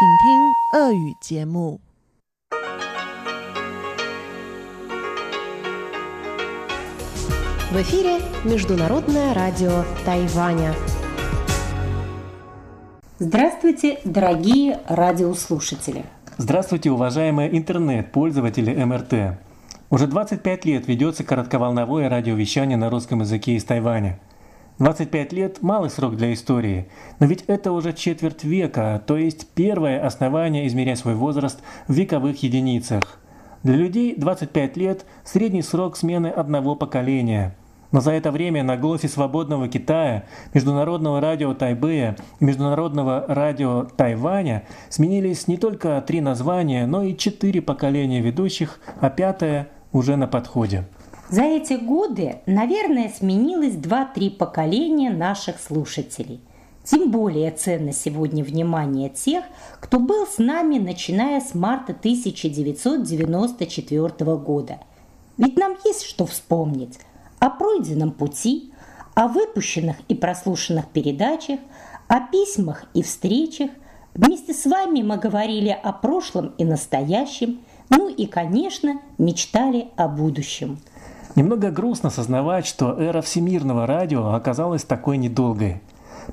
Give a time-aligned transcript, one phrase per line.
[0.00, 1.80] 请听俄语节目。
[7.70, 10.74] В эфире Международное радио Тайваня.
[13.18, 16.04] Здравствуйте, дорогие радиослушатели!
[16.38, 19.38] Здравствуйте, уважаемые интернет-пользователи МРТ!
[19.90, 24.18] Уже 25 лет ведется коротковолновое радиовещание на русском языке из Тайваня.
[24.79, 26.87] 25 лет– малый срок для истории,
[27.19, 32.41] но ведь это уже четверть века, то есть первое основание измерять свой возраст в вековых
[32.43, 33.19] единицах.
[33.63, 37.55] Для людей 25 лет– средний срок смены одного поколения–
[37.91, 40.23] но за это время на голосе свободного Китая,
[40.53, 47.61] Международного радио Тайбэя и Международного радио Тайваня сменились не только три названия, но и четыре
[47.61, 50.85] поколения ведущих, а пятое уже на подходе.
[51.31, 56.41] За эти годы, наверное, сменилось два-три поколения наших слушателей.
[56.83, 59.45] Тем более ценно сегодня внимание тех,
[59.79, 64.79] кто был с нами, начиная с марта 1994 года.
[65.37, 66.99] Ведь нам есть что вспомнить
[67.39, 68.73] о пройденном пути,
[69.15, 71.61] о выпущенных и прослушанных передачах,
[72.09, 73.71] о письмах и встречах.
[74.15, 80.79] Вместе с вами мы говорили о прошлом и настоящем, ну и, конечно, мечтали о будущем.
[81.35, 85.81] Немного грустно сознавать, что эра всемирного радио оказалась такой недолгой.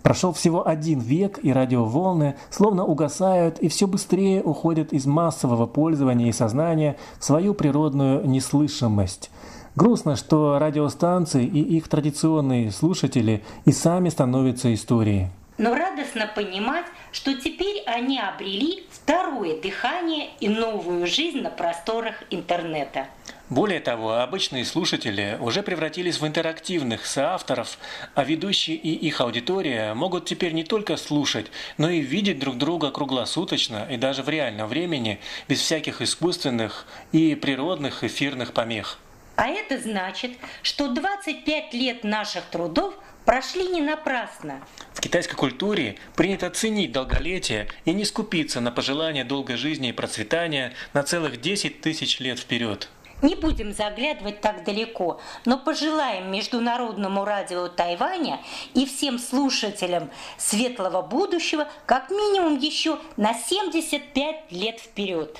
[0.02, 6.28] Прошел всего один век, и радиоволны словно угасают и все быстрее уходят из массового пользования
[6.28, 9.30] и сознания в свою природную неслышимость.
[9.77, 15.28] Грустно, что радиостанции и их традиционные слушатели и сами становятся историей.
[15.56, 23.06] Но радостно понимать, что теперь они обрели второе дыхание и новую жизнь на просторах интернета.
[23.50, 27.78] Более того, обычные слушатели уже превратились в интерактивных соавторов,
[28.14, 31.46] а ведущие и их аудитория могут теперь не только слушать,
[31.78, 35.18] но и видеть друг друга круглосуточно и даже в реальном времени,
[35.48, 38.98] без всяких искусственных и природных эфирных помех.
[39.36, 42.92] А это значит, что 25 лет наших трудов
[43.24, 44.61] прошли не напрасно.
[44.92, 50.74] В китайской культуре принято ценить долголетие и не скупиться на пожелания долгой жизни и процветания
[50.92, 52.89] на целых 10 тысяч лет вперед.
[53.20, 58.40] Не будем заглядывать так далеко, но пожелаем Международному радио Тайваня
[58.74, 65.36] и всем слушателям светлого будущего как минимум еще на 75 лет вперед.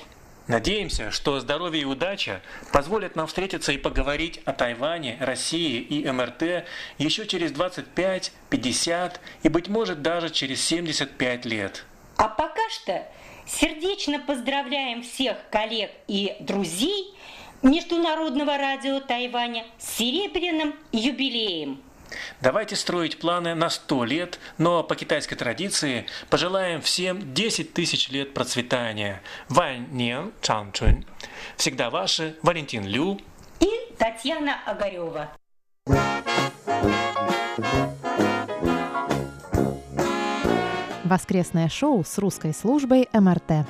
[0.47, 2.41] Надеемся, что здоровье и удача
[2.73, 6.65] позволят нам встретиться и поговорить о Тайване, России и МРТ
[6.97, 11.85] еще через 25, 50 и, быть может, даже через 75 лет.
[12.17, 13.07] А пока что
[13.45, 17.15] сердечно поздравляем всех коллег и друзей
[17.61, 21.81] Международного радио Тайваня с серебряным юбилеем–
[22.41, 28.33] Давайте строить планы на 100 лет, но по китайской традиции пожелаем всем 10 тысяч лет
[28.33, 29.21] процветания.
[29.47, 31.05] Вань Нен Чан Чун.
[31.57, 33.19] Всегда ваши Валентин Лю
[33.59, 35.31] и Татьяна Огарева.
[41.03, 43.65] Воскресное шоу с русской службой МРТ.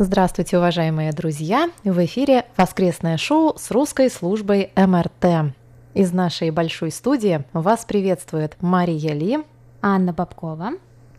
[0.00, 1.70] Здравствуйте, уважаемые друзья!
[1.82, 5.52] В эфире воскресное шоу с русской службой МРТ.
[5.92, 9.38] Из нашей большой студии вас приветствует Мария Ли,
[9.82, 10.74] Анна Бабкова,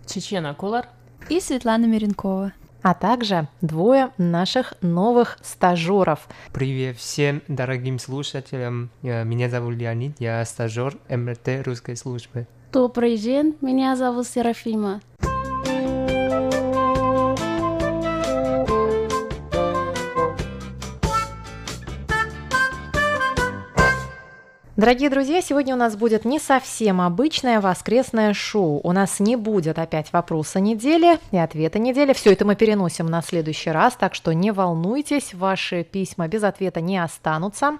[0.05, 0.87] Чечена Кулар
[1.27, 6.29] и Светлана Миренкова а также двое наших новых стажеров.
[6.53, 8.89] Привет всем дорогим слушателям.
[9.01, 12.47] Меня зовут Леонид, я стажер МРТ русской службы.
[12.71, 15.01] Добрый день, меня зовут Серафима.
[24.79, 28.79] Дорогие друзья, сегодня у нас будет не совсем обычное воскресное шоу.
[28.81, 32.13] У нас не будет опять вопроса недели и ответа недели.
[32.13, 36.79] Все это мы переносим на следующий раз, так что не волнуйтесь, ваши письма без ответа
[36.79, 37.79] не останутся.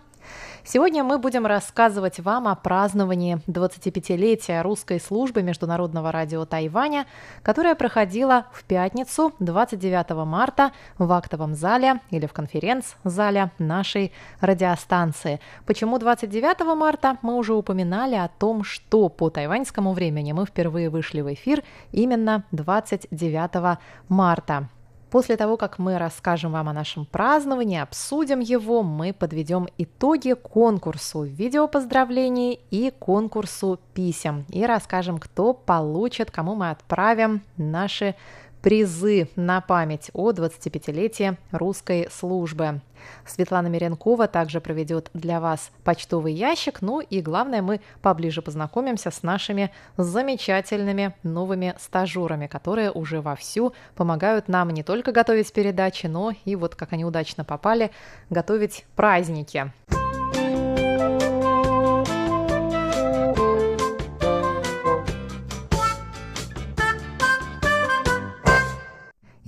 [0.65, 7.05] Сегодня мы будем рассказывать вам о праздновании 25-летия русской службы Международного радио Тайваня,
[7.43, 14.11] которая проходила в пятницу 29 марта в актовом зале или в конференц-зале нашей
[14.41, 15.39] радиостанции.
[15.65, 17.17] Почему 29 марта?
[17.21, 22.43] Мы уже упоминали о том, что по тайваньскому времени мы впервые вышли в эфир именно
[22.51, 23.79] 29
[24.09, 24.67] марта.
[25.09, 31.23] После того, как мы расскажем вам о нашем праздновании, обсудим его, мы подведем итоги конкурсу
[31.23, 38.15] видео поздравлений и конкурсу писем и расскажем, кто получит, кому мы отправим наши
[38.61, 42.81] призы на память о 25-летии русской службы.
[43.25, 46.81] Светлана Миренкова также проведет для вас почтовый ящик.
[46.81, 54.47] Ну и главное, мы поближе познакомимся с нашими замечательными новыми стажерами, которые уже вовсю помогают
[54.47, 57.91] нам не только готовить передачи, но и вот как они удачно попали,
[58.29, 59.71] готовить праздники.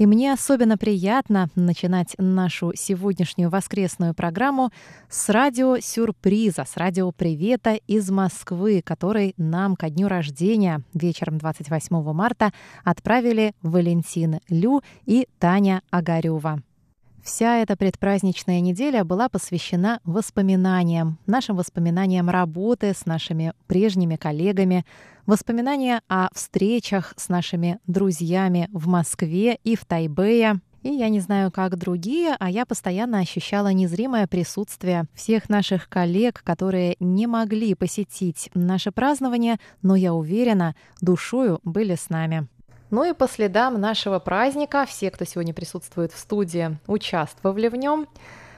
[0.01, 4.71] И мне особенно приятно начинать нашу сегодняшнюю воскресную программу
[5.11, 12.51] с радио-сюрприза, с радио-привета из Москвы, который нам ко дню рождения вечером 28 марта
[12.83, 16.63] отправили Валентин Лю и Таня Огарева.
[17.23, 24.83] Вся эта предпраздничная неделя была посвящена воспоминаниям, нашим воспоминаниям работы с нашими прежними коллегами,
[25.25, 30.59] воспоминания о встречах с нашими друзьями в Москве и в Тайбэе.
[30.83, 36.41] И я не знаю, как другие, а я постоянно ощущала незримое присутствие всех наших коллег,
[36.43, 42.47] которые не могли посетить наше празднование, но я уверена, душою были с нами.
[42.89, 48.07] Ну и по следам нашего праздника, все, кто сегодня присутствует в студии, участвовали в нем.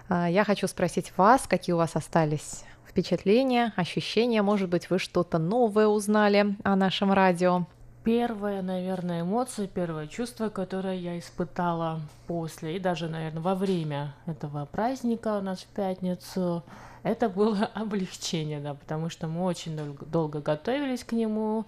[0.09, 2.63] А, я хочу спросить вас, какие у вас остались
[2.93, 7.65] впечатления, ощущения, может быть, вы что-то новое узнали о нашем радио.
[8.03, 14.65] Первая, наверное, эмоция, первое чувство, которое я испытала после и даже, наверное, во время этого
[14.65, 16.63] праздника у нас в пятницу,
[17.01, 21.65] это было облегчение, да, потому что мы очень долго, долго готовились к нему,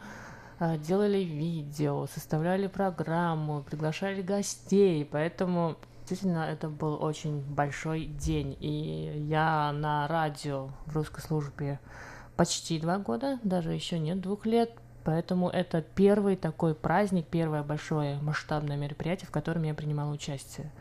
[0.60, 5.75] а, делали видео, составляли программу, приглашали гостей, поэтому
[6.07, 8.57] действительно это был очень большой день.
[8.60, 11.80] И я на радио в русской службе
[12.36, 14.72] почти два года, даже еще нет двух лет,
[15.06, 20.72] Поэтому это первый такой праздник, первое большое масштабное мероприятие, в котором я принимала участие,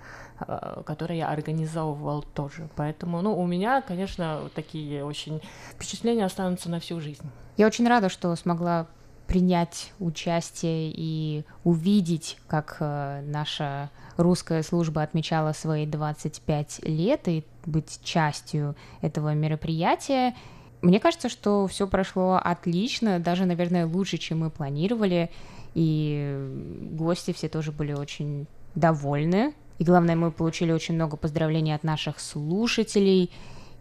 [0.41, 2.71] а, которое я организовывал тоже.
[2.75, 5.43] Поэтому, ну, у меня, конечно, такие очень
[5.73, 7.31] впечатления останутся на всю жизнь.
[7.59, 8.87] Я очень рада, что смогла
[9.26, 18.00] принять участие и увидеть, как э, наша русская служба отмечала свои 25 лет и быть
[18.03, 20.35] частью этого мероприятия.
[20.82, 25.31] Мне кажется, что все прошло отлично, даже, наверное, лучше, чем мы планировали,
[25.75, 29.55] и гости все тоже были очень довольны.
[29.79, 33.31] И главное, мы получили очень много поздравлений от наших слушателей,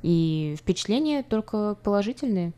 [0.01, 2.54] и впечатления только положительные.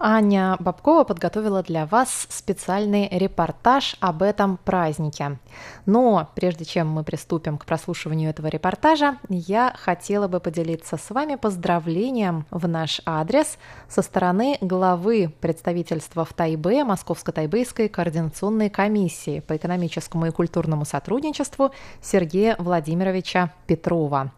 [0.00, 5.38] Аня Бабкова подготовила для вас специальный репортаж об этом празднике.
[5.86, 11.34] Но прежде чем мы приступим к прослушиванию этого репортажа, я хотела бы поделиться с вами
[11.34, 13.58] поздравлением в наш адрес
[13.88, 22.56] со стороны главы представительства в Тайбе Московско-Тайбейской координационной комиссии по экономическому и культурному сотрудничеству Сергея
[22.58, 24.32] Владимировича Петрова.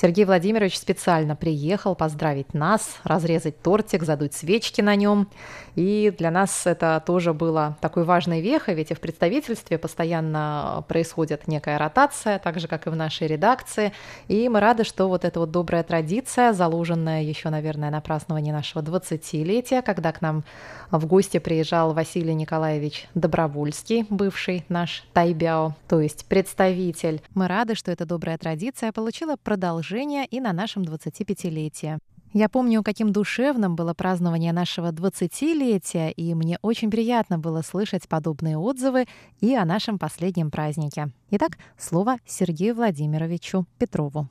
[0.00, 5.28] Сергей Владимирович специально приехал поздравить нас, разрезать тортик, задуть свечки на нем.
[5.74, 11.48] И для нас это тоже было такой важной вехой, ведь и в представительстве постоянно происходит
[11.48, 13.92] некая ротация, так же, как и в нашей редакции.
[14.28, 18.82] И мы рады, что вот эта вот добрая традиция, заложенная еще, наверное, на праздновании нашего
[18.82, 20.44] 20-летия, когда к нам
[20.92, 27.20] в гости приезжал Василий Николаевич Добровольский, бывший наш Тайбяо, то есть представитель.
[27.34, 31.98] Мы рады, что эта добрая традиция получила продолжение и на нашем 25-летии.
[32.34, 38.58] Я помню, каким душевным было празднование нашего 20-летия, и мне очень приятно было слышать подобные
[38.58, 39.06] отзывы
[39.40, 41.10] и о нашем последнем празднике.
[41.30, 44.28] Итак, слово Сергею Владимировичу Петрову.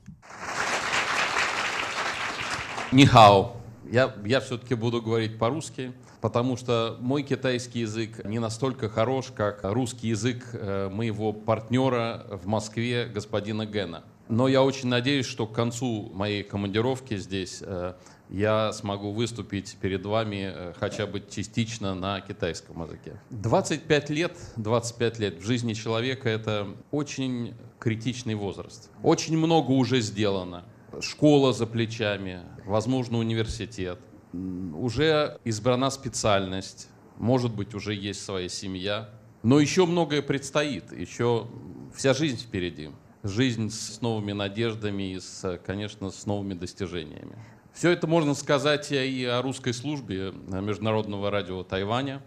[2.92, 3.56] Нихао.
[3.90, 9.60] Я, я все-таки буду говорить по-русски, потому что мой китайский язык не настолько хорош, как
[9.64, 14.04] русский язык э, моего партнера в Москве, господина Гена.
[14.28, 17.94] Но я очень надеюсь, что к концу моей командировки здесь э,
[18.28, 23.20] я смогу выступить перед вами э, хотя бы частично на китайском языке.
[23.30, 28.90] 25 лет, 25 лет в жизни человека– это очень критичный возраст.
[29.02, 30.64] Очень много уже сделано.
[31.00, 33.98] Школа за плечами, возможно, университет.
[34.32, 39.08] Уже избрана специальность, может быть, уже есть своя семья.
[39.42, 41.46] Но еще многое предстоит, еще
[41.94, 42.90] вся жизнь впереди
[43.22, 47.36] жизнь с новыми надеждами и, с, конечно, с новыми достижениями.
[47.72, 52.22] Все это можно сказать и о русской службе Международного радио Тайваня.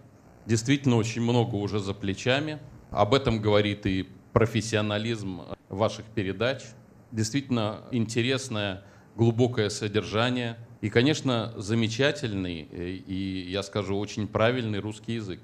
[0.46, 2.60] Действительно, очень много уже за плечами.
[2.90, 6.64] Об этом говорит и профессионализм ваших передач.
[7.12, 8.84] Действительно интересное,
[9.16, 10.58] глубокое содержание.
[10.80, 15.42] И, конечно, замечательный и, я скажу, очень правильный русский язык.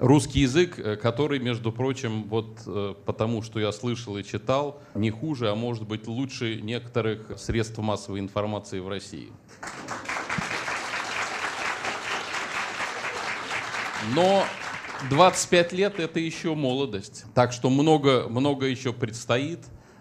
[0.00, 5.10] Русский язык, э, который, между прочим, вот э, потому что я слышал и читал, не
[5.10, 9.30] хуже, а может быть лучше некоторых средств массовой информации в России.
[14.14, 14.44] Но
[15.10, 17.24] 25 лет это еще молодость.
[17.34, 19.60] Так что много, много еще предстоит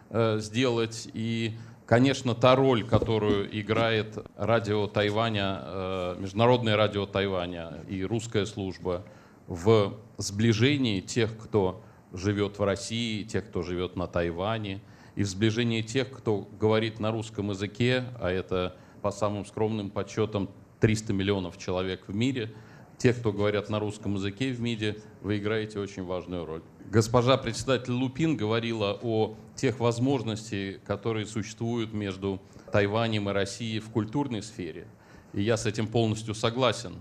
[0.09, 1.07] э, сделать.
[1.13, 1.53] И,
[1.85, 9.03] конечно, та роль, которую играет радио Тайваня, э, Международное радио Тайваня и русская служба
[9.47, 11.83] в сближении тех, кто
[12.13, 14.81] живет в России, тех, кто живет на Тайване,
[15.15, 20.49] и в сближении тех, кто говорит на русском языке, а это по самым скромным подсчетам
[20.79, 22.53] 300 миллионов человек в мире–
[23.03, 26.61] те, кто говорят на русском языке в МИДе, вы играете очень важную роль.
[26.89, 32.39] Госпожа председатель Лупин говорила о тех возможностях, которые существуют между
[32.71, 34.87] Тайванем и Россией в культурной сфере.
[35.33, 36.95] И я с этим полностью согласен.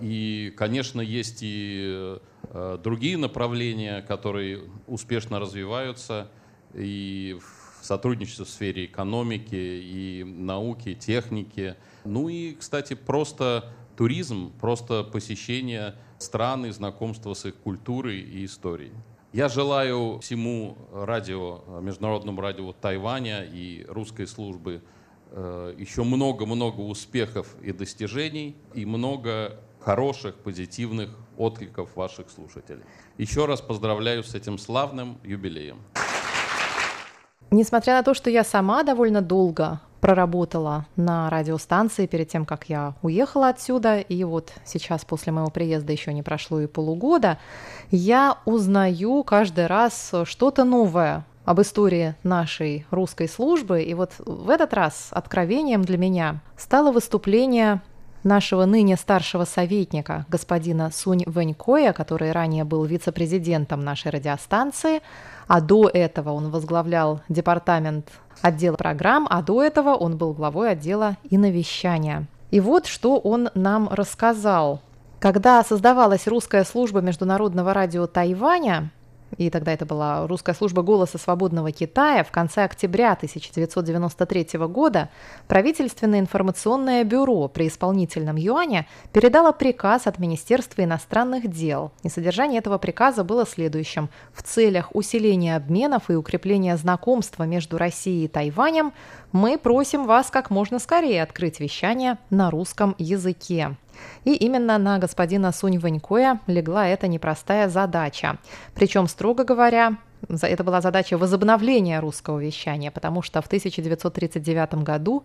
[0.00, 2.18] И, конечно, есть и
[2.50, 6.28] э, другие направления, которые успешно развиваются
[6.74, 7.38] и
[7.80, 11.76] в сотрудничестве в сфере экономики, и науки, техники.
[12.04, 18.92] Ну и, кстати, просто туризм, просто посещение страны, знакомство с их культурой и историей.
[19.32, 24.82] Я желаю всему радио, международному радио Тайваня и русской службы
[25.30, 32.82] э, еще много-много успехов и достижений, и много хороших, позитивных откликов ваших слушателей.
[33.18, 35.78] Еще раз поздравляю с этим славным юбилеем.
[37.52, 42.96] Несмотря на то, что я сама довольно долго проработала на радиостанции перед тем, как я
[43.02, 47.38] уехала отсюда, и вот сейчас после моего приезда еще не прошло и полугода,
[47.92, 53.84] я узнаю каждый раз что-то новое об истории нашей русской службы.
[53.84, 57.82] И вот в этот раз откровением для меня стало выступление
[58.26, 65.00] нашего ныне старшего советника, господина Сунь Вэнькоя, который ранее был вице-президентом нашей радиостанции,
[65.46, 68.10] а до этого он возглавлял департамент
[68.42, 72.26] отдела программ, а до этого он был главой отдела иновещания.
[72.50, 74.80] И вот что он нам рассказал.
[75.18, 78.90] Когда создавалась русская служба международного радио Тайваня,
[79.36, 85.10] и тогда это была русская служба «Голоса свободного Китая», в конце октября 1993 года
[85.46, 91.92] правительственное информационное бюро при исполнительном юане передало приказ от Министерства иностранных дел.
[92.02, 94.08] И содержание этого приказа было следующим.
[94.32, 98.92] В целях усиления обменов и укрепления знакомства между Россией и Тайванем
[99.32, 103.76] мы просим вас как можно скорее открыть вещание на русском языке.
[104.24, 108.38] И именно на господина Сунь Ванькоя легла эта непростая задача.
[108.74, 109.96] Причем, строго говоря,
[110.28, 115.24] это была задача возобновления русского вещания, потому что в 1939 году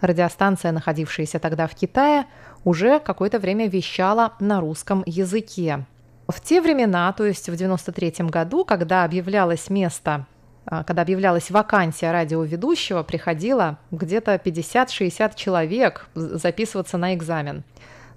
[0.00, 2.26] радиостанция, находившаяся тогда в Китае,
[2.64, 5.86] уже какое-то время вещала на русском языке.
[6.28, 10.26] В те времена, то есть в 1993 году, когда объявлялось место
[10.64, 17.64] а, когда объявлялась вакансия радиоведущего, приходило где-то 50-60 человек записываться на экзамен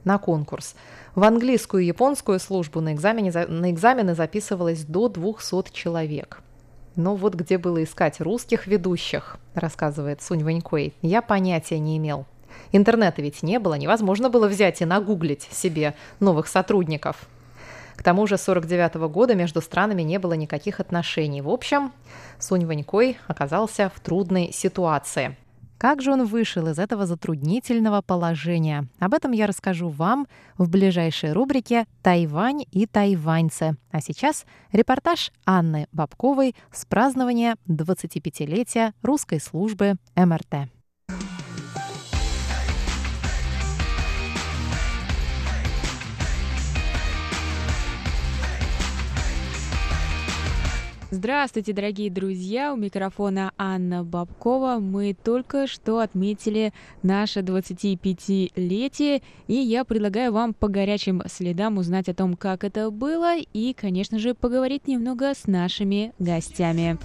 [0.06, 0.76] на конкурс.
[1.16, 6.42] В английскую и японскую службу на, экзамене, на экзамены записывалось до 200 человек.
[6.96, 12.26] Но вот где было искать русских ведущих, рассказывает Сунь Ванькой, я понятия не имел.
[12.72, 17.28] Интернета ведь не было, невозможно было взять и нагуглить себе новых сотрудников.
[17.96, 21.42] К тому же с 49 года между странами не было никаких отношений.
[21.42, 21.92] В общем,
[22.40, 25.38] Сунь Ванькой оказался в трудной ситуации.
[25.78, 28.88] Как же он вышел из этого затруднительного положения?
[29.00, 30.28] Об этом я расскажу вам
[30.58, 33.76] в ближайшей рубрике «Тайвань и тайваньцы».
[33.92, 40.75] А сейчас репортаж Анны Бабковой с празднования 25-летия русской службы МРТ.
[51.12, 52.74] Здравствуйте, дорогие друзья!
[52.74, 54.80] У микрофона Анна Бабкова.
[54.80, 62.16] Мы только что отметили наше 25-летие, и я предлагаю вам по горячим следам узнать о
[62.16, 66.98] том, как это было, и, конечно же, поговорить немного с нашими гостями.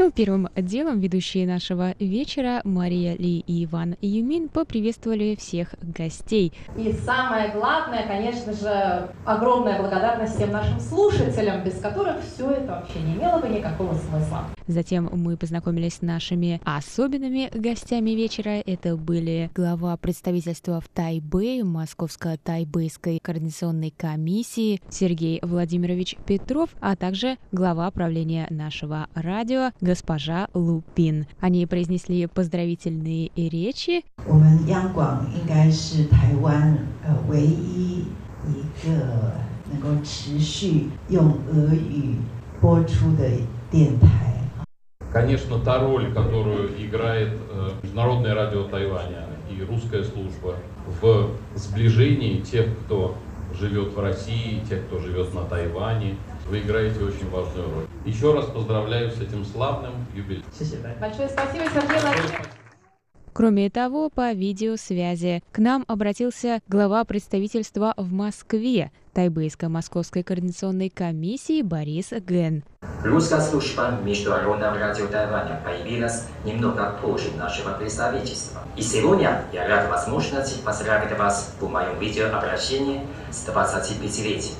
[0.00, 6.54] Ну, первым делом ведущие нашего вечера Мария Ли и Иван Юмин поприветствовали всех гостей.
[6.74, 12.98] И самое главное, конечно же, огромная благодарность всем нашим слушателям, без которых все это вообще
[13.00, 14.46] не имело бы никакого смысла.
[14.69, 18.61] Затем мы познакомились с нашими особенными гостями вечера.
[18.65, 27.89] Это были глава представительства в Тайбэе Московско-Тайбэйской координационной комиссии Сергей Владимирович Петров, а также глава
[27.91, 31.27] правления нашего радио госпожа Лупин.
[31.39, 34.03] Они произнесли поздравительные речи.
[34.27, 38.05] 我们央广应该是台湾呃唯一
[38.47, 39.33] 一个
[39.71, 42.15] 能够持续用俄语
[42.59, 43.29] 播出的
[43.69, 44.38] 电台。
[45.12, 50.54] Конечно, та роль, которую играет э, Международное радио Тайваня и русская служба
[51.02, 53.16] в сближении тех, кто
[53.58, 56.16] живет в России, тех, кто живет на Тайване,
[56.48, 57.86] вы играете очень важную роль.
[58.04, 60.44] Еще раз поздравляю с этим славным юбилеем.
[60.54, 60.88] Спасибо.
[61.00, 62.46] Большое спасибо, Сергей Владимирович.
[63.32, 68.90] Кроме того, по видеосвязи к нам обратился глава представительства в Москве
[69.20, 72.64] Тайбэйско-Московской координационной комиссии Борис Ген.
[73.04, 78.62] Русская служба Международного радио Тайваня появилась немного позже нашего представительства.
[78.76, 84.54] И сегодня я рад возможности поздравить вас в моем видеообращении с 25-летием.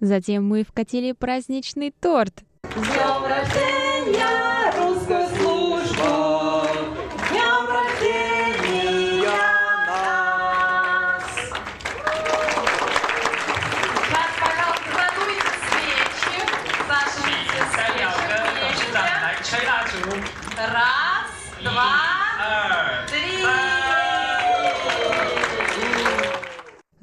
[0.00, 2.34] Затем мы вкатили праздничный торт.
[2.62, 4.49] С днем рождения,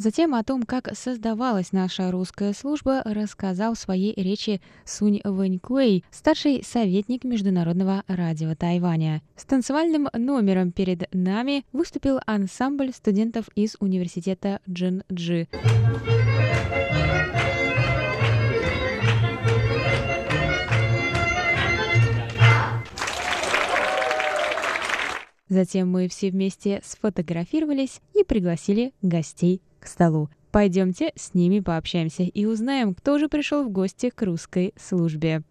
[0.07, 6.63] Затем о том, как создавалась наша русская служба, рассказал в своей речи Сунь Вэнькуэй, старший
[6.63, 9.21] советник Международного радио Тайваня.
[9.35, 15.49] С танцевальным номером перед нами выступил ансамбль студентов из университета Джинджи.
[25.49, 30.29] Затем мы все вместе сфотографировались и пригласили гостей столу.
[30.51, 35.44] Пойдемте с ними пообщаемся и узнаем, кто же пришел в гости к русской службе.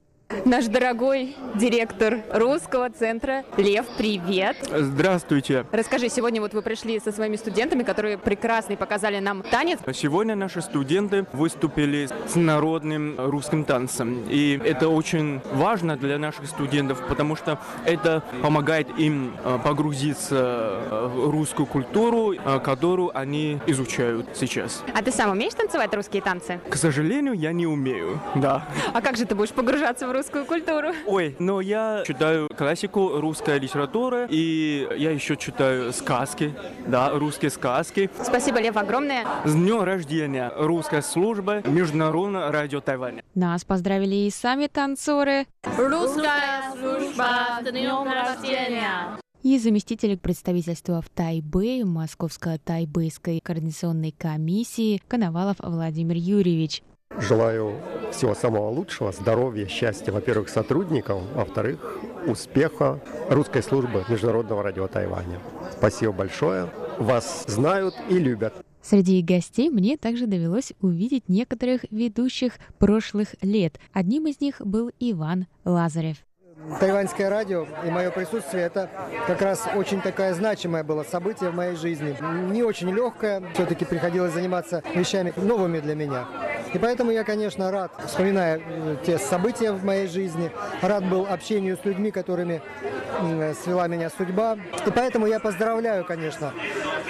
[0.44, 4.56] Наш дорогой директор русского центра Лев, привет!
[4.76, 5.64] Здравствуйте.
[5.70, 9.78] Расскажи, сегодня вот вы пришли со своими студентами, которые прекрасно показали нам танец.
[9.92, 14.24] Сегодня наши студенты выступили с народным русским танцем.
[14.28, 21.06] И это очень важно для наших студентов, потому что это помогает им э, погрузиться э,
[21.06, 24.82] в русскую культуру, которую они изучают сейчас.
[24.92, 26.60] А ты сам умеешь танцевать русские танцы?
[26.68, 28.66] К сожалению, я не умею, да.
[28.92, 30.88] А как же ты будешь погружаться в русскую культуру?
[31.06, 36.54] Ой, но я читаю классику, русская литература, и я еще читаю сказки,
[36.86, 38.10] да, русские сказки.
[38.22, 39.26] Спасибо, Лев, огромное.
[39.44, 40.50] С днем рождения!
[40.56, 43.22] Русская служба Международное радио Тайваня.
[43.34, 49.18] Нас поздравили и сами танцоры, Русская служба с днем рождения!
[49.42, 56.82] и заместитель представительства в Тайбэе Московско-Тайбэйской координационной комиссии Коновалов Владимир Юрьевич.
[57.20, 57.80] Желаю
[58.12, 63.00] всего самого лучшего, здоровья, счастья, во-первых, сотрудникам, во-вторых, успеха
[63.30, 65.40] русской службы Международного радио Тайваня.
[65.72, 66.68] Спасибо большое.
[66.98, 68.54] Вас знают и любят.
[68.82, 73.80] Среди гостей мне также довелось увидеть некоторых ведущих прошлых лет.
[73.92, 76.25] Одним из них был Иван Лазарев.
[76.80, 78.88] Тайваньское радио и мое присутствие– это
[79.26, 82.16] как раз очень такое значимое было событие в моей жизни.
[82.50, 86.24] Не очень легкое, все-таки приходилось заниматься вещами новыми для меня.
[86.72, 90.50] И поэтому я, конечно, рад, вспоминая э, те события в моей жизни,
[90.82, 92.60] рад был общению с людьми, которыми
[93.20, 94.58] м, свела меня судьба.
[94.84, 96.52] И поэтому я поздравляю, конечно,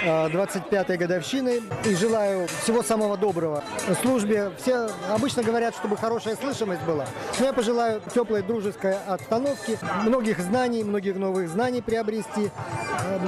[0.05, 3.65] э, 25-й годовщины и желаю всего самого доброго
[4.03, 4.51] службе.
[4.59, 7.07] Все обычно говорят, чтобы хорошая слышимость была.
[7.41, 8.95] Но я пожелаю теплой дружеской
[9.37, 12.51] обстановки, многих знаний, многих новых знаний приобрести
[13.05, 13.23] эм,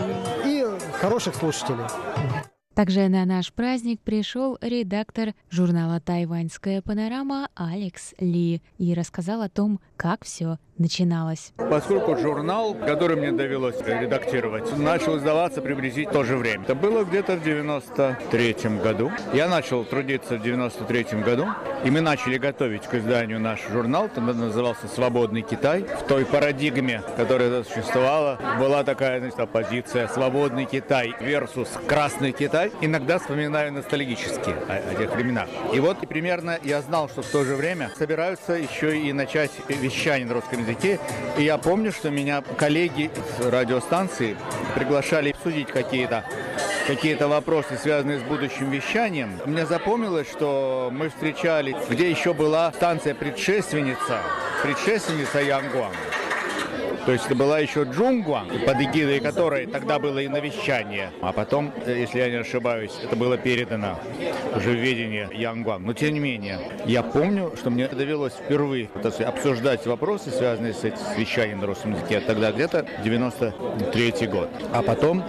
[0.45, 0.65] и
[1.01, 1.85] хороших слушателей.
[2.75, 9.81] Также на наш праздник пришел редактор журнала «Тайваньская панорама» Алекс Ли и рассказал о том,
[9.97, 11.53] как все начиналось.
[11.57, 16.65] Поскольку журнал, который мне довелось редактировать, начал издаваться приблизительно в то же время.
[16.65, 19.11] Это было где-то в 93 году.
[19.33, 21.47] Я начал трудиться в 93 году,
[21.85, 24.09] и мы начали готовить к изданию наш журнал.
[24.17, 25.83] Он назывался «Свободный Китай».
[25.83, 32.73] В той парадигме, которая существовала, была такая значит, оппозиция «Свободный Китай versus Красный Китай».
[32.81, 35.49] Иногда вспоминаю ностальгически о, о тех временах.
[35.73, 40.27] И вот примерно я знал, что в то же время собираются еще и начать вещание
[40.27, 40.68] на русском языке.
[41.37, 44.37] И я помню, что меня коллеги с радиостанции
[44.75, 46.25] приглашали обсудить какие-то
[46.87, 49.39] какие-то вопросы, связанные с будущим вещанием.
[49.45, 54.23] Мне запомнилось, что мы встречались, где еще была станция предшественница,
[54.63, 55.93] предшественница Янгуан.
[57.09, 61.11] То есть это была еще Джунгуан, под эгидой которой тогда было иновещание.
[61.23, 63.99] А потом, э, если я не ошибаюсь, это было передано
[64.55, 65.87] уже в ведение Янгуан.
[65.87, 68.91] Но тем не менее, я помню, что мне довелось впервые
[69.25, 72.21] обсуждать вопросы, связанные с этим вещанием на русском языке.
[72.21, 74.51] Тогда где-то 93 год.
[74.75, 75.25] А потом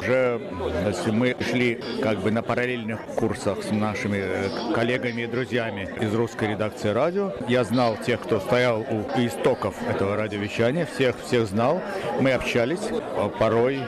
[0.00, 0.40] уже
[0.86, 6.14] если мы шли как бы на параллельных курсах с нашими э, коллегами и друзьями из
[6.14, 7.32] русской редакции радио.
[7.48, 11.80] Я знал тех, кто стоял у истоков этого радиовещания, всех, всех знал.
[12.20, 13.80] Мы общались, а порой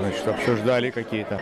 [0.00, 1.40] значит, обсуждали какие-то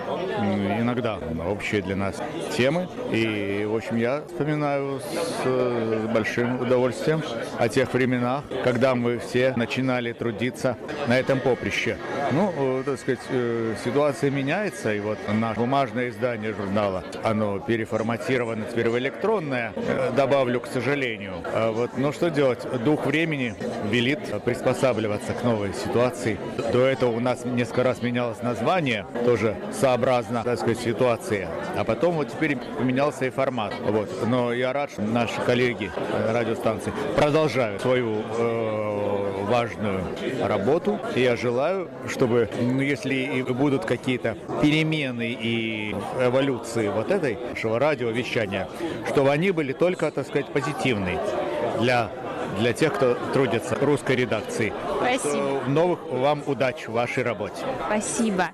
[0.81, 2.17] иногда общие для нас
[2.57, 2.89] темы.
[3.13, 7.23] И, в общем, я вспоминаю с, большим удовольствием
[7.59, 11.97] о тех временах, когда мы все начинали трудиться на этом поприще.
[12.33, 18.65] Ну, э, так сказать, э, ситуация меняется, и вот наше бумажное издание журнала, оно переформатировано
[18.71, 21.35] теперь в электронное, э, добавлю, к сожалению.
[21.47, 22.61] А вот, но что делать?
[22.85, 23.55] Дух времени
[23.91, 26.39] велит приспосабливаться к новой ситуации.
[26.73, 31.49] До этого у нас несколько раз менялось название, тоже сообразно, так сказать, ситуации.
[31.77, 33.75] А потом вот теперь поменялся и формат.
[33.83, 34.09] Вот.
[34.27, 35.91] Но я рад, что наши коллеги
[36.33, 40.01] радиостанции продолжают свою э, важную
[40.43, 40.99] работу.
[41.15, 47.79] И я желаю, чтобы, ну, если и будут какие-то перемены и эволюции вот этой нашего
[47.79, 48.69] радиовещания,
[49.09, 51.19] чтобы они были только, так сказать, позитивные
[51.81, 52.11] для
[52.59, 54.73] для тех, кто трудится в русской редакции.
[54.97, 55.63] Спасибо.
[55.69, 57.65] Новых вам удач в вашей работе.
[57.87, 58.51] Спасибо.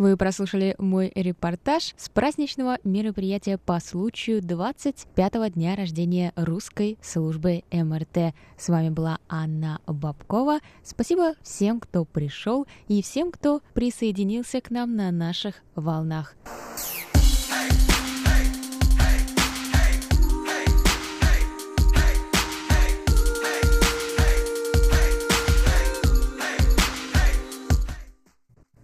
[0.00, 8.34] Вы прослушали мой репортаж с праздничного мероприятия по случаю 25-го дня рождения русской службы МРТ.
[8.56, 10.60] С вами была Анна Бабкова.
[10.82, 16.34] Спасибо всем, кто пришел и всем, кто присоединился к нам на наших волнах.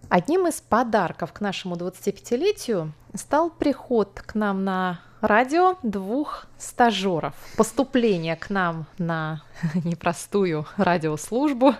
[0.09, 7.35] Одним из подарков к нашему 25-летию стал приход к нам на радио двух стажеров.
[7.57, 9.43] Поступление к нам на
[9.83, 11.75] непростую радиослужбу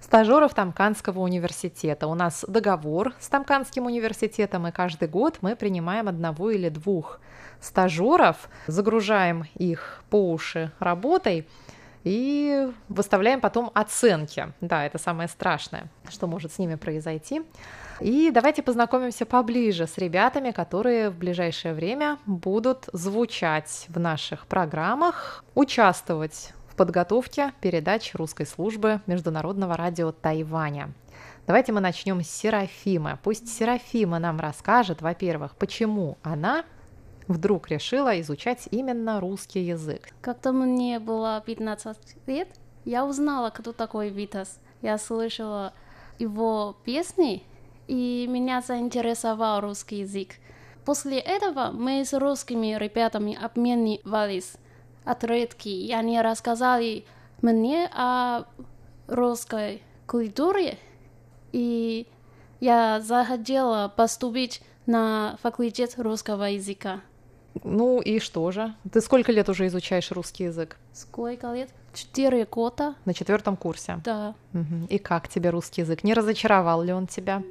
[0.00, 2.06] стажеров Тамканского университета.
[2.06, 7.18] У нас договор с Тамканским университетом, и каждый год мы принимаем одного или двух
[7.60, 11.48] стажеров, загружаем их по уши работой–
[12.04, 14.52] и выставляем потом оценки.
[14.60, 17.42] Да, это самое страшное, что может с ними произойти.
[18.00, 25.44] И давайте познакомимся поближе с ребятами, которые в ближайшее время будут звучать в наших программах,
[25.54, 30.92] участвовать в подготовке передач русской службы Международного радио Тайваня.
[31.48, 33.18] Давайте мы начнем с Серафимы.
[33.22, 36.64] Пусть Серафима нам расскажет, во-первых, почему она
[37.28, 40.08] вдруг решила изучать именно русский язык?
[40.20, 42.48] Когда мне было 15 лет,
[42.84, 44.58] я узнала, кто такой Витас.
[44.82, 45.72] Я слышала
[46.18, 47.44] его песни,
[47.86, 50.36] и меня заинтересовал русский язык.
[50.84, 54.54] После этого мы с русскими ребятами обменивались
[55.04, 57.04] отрывки, и они рассказали
[57.42, 58.44] мне о
[59.06, 60.78] русской культуре,
[61.52, 62.06] и
[62.60, 67.00] я захотела поступить на факультет русского языка.
[67.64, 68.74] Ну и что же?
[68.92, 70.76] Ты сколько лет уже изучаешь русский язык?
[70.92, 71.70] Сколько лет?
[71.94, 72.94] Четыре года.
[73.04, 74.00] На четвертом курсе?
[74.04, 74.34] Да.
[74.54, 74.86] Угу.
[74.88, 76.04] И как тебе русский язык?
[76.04, 77.42] Не разочаровал ли он тебя?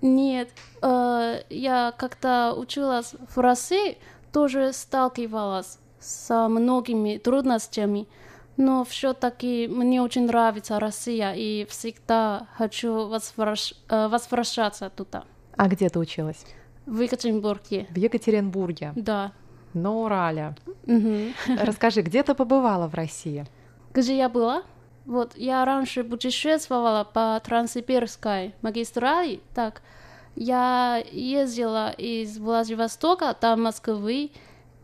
[0.00, 0.48] Нет.
[0.82, 3.98] Э, я как-то училась в России,
[4.32, 8.08] тоже сталкивалась с многими трудностями,
[8.56, 13.74] но все-таки мне очень нравится Россия и всегда хочу возвращ...
[13.88, 15.24] Э, возвращаться туда.
[15.56, 16.44] А где ты училась?
[16.86, 17.86] В Екатеринбурге.
[17.90, 18.92] В Екатеринбурге?
[18.96, 19.32] Да
[19.74, 20.54] на Урале.
[20.86, 21.56] Угу.
[21.60, 23.46] Расскажи, где ты побывала в России?
[23.92, 24.62] Где я была?
[25.04, 29.82] Вот, я раньше путешествовала по Транссибирской магистрали, так,
[30.34, 34.30] я ездила из Владивостока до Москвы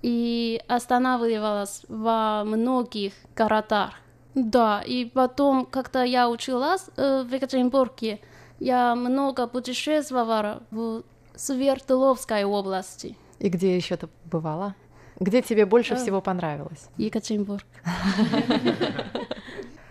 [0.02, 3.94] и останавливалась во многих городах.
[4.34, 8.20] Да, и потом, когда я училась э, в Екатеринбурге,
[8.60, 11.02] я много путешествовала в
[11.34, 13.16] Свердловской области.
[13.38, 14.74] И где еще ты бывала?
[15.20, 16.88] Где тебе больше всего понравилось?
[16.96, 17.64] Екатеринбург.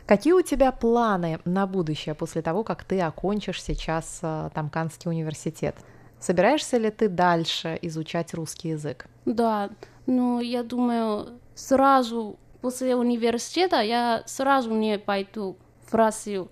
[0.06, 5.76] Какие у тебя планы на будущее после того, как ты окончишь сейчас э, Тамканский университет?
[6.18, 9.08] Собираешься ли ты дальше изучать русский язык?
[9.26, 9.70] Да,
[10.06, 15.58] ну я думаю, сразу после университета я сразу не пойду
[15.92, 16.50] в Россию.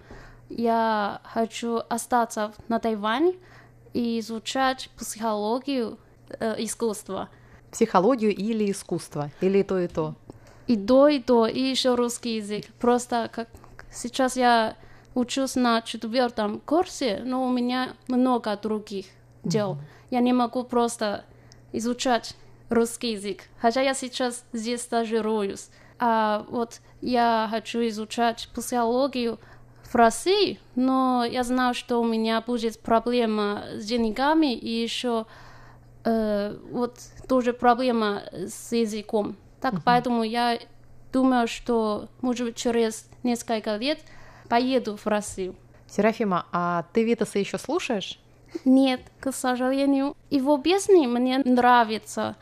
[0.50, 3.36] Я хочу остаться на Тайване
[3.94, 5.98] и изучать психологию
[6.30, 7.30] э, искусства.
[7.72, 9.32] Психологию или искусство?
[9.42, 10.16] Или то, и то?
[10.68, 12.66] И то, и то, и еще русский язык.
[12.80, 13.48] Просто как
[13.96, 14.76] Сейчас я
[15.14, 19.06] учусь на четвертом курсе, но у меня много других
[19.46, 19.78] дел.
[20.12, 21.24] Я не могу просто
[21.72, 22.36] изучать
[22.70, 25.70] русский язык, хотя я сейчас здесь стажируюсь.
[25.98, 29.40] А вот я хочу изучать психологию
[29.84, 35.26] в России, но я знаю, что у меня будет проблема с деньгами и еще
[36.06, 39.36] э, вот тоже проблема с языком.
[39.60, 40.60] Так поэтому я
[41.12, 44.00] думаю, что может быть через несколько лет
[44.48, 45.56] поеду в Россию.
[45.88, 48.20] Серафима, а ты Витаса еще слушаешь?
[48.64, 50.16] Нет, к сожалению.
[50.30, 52.36] Его песни мне нравятся.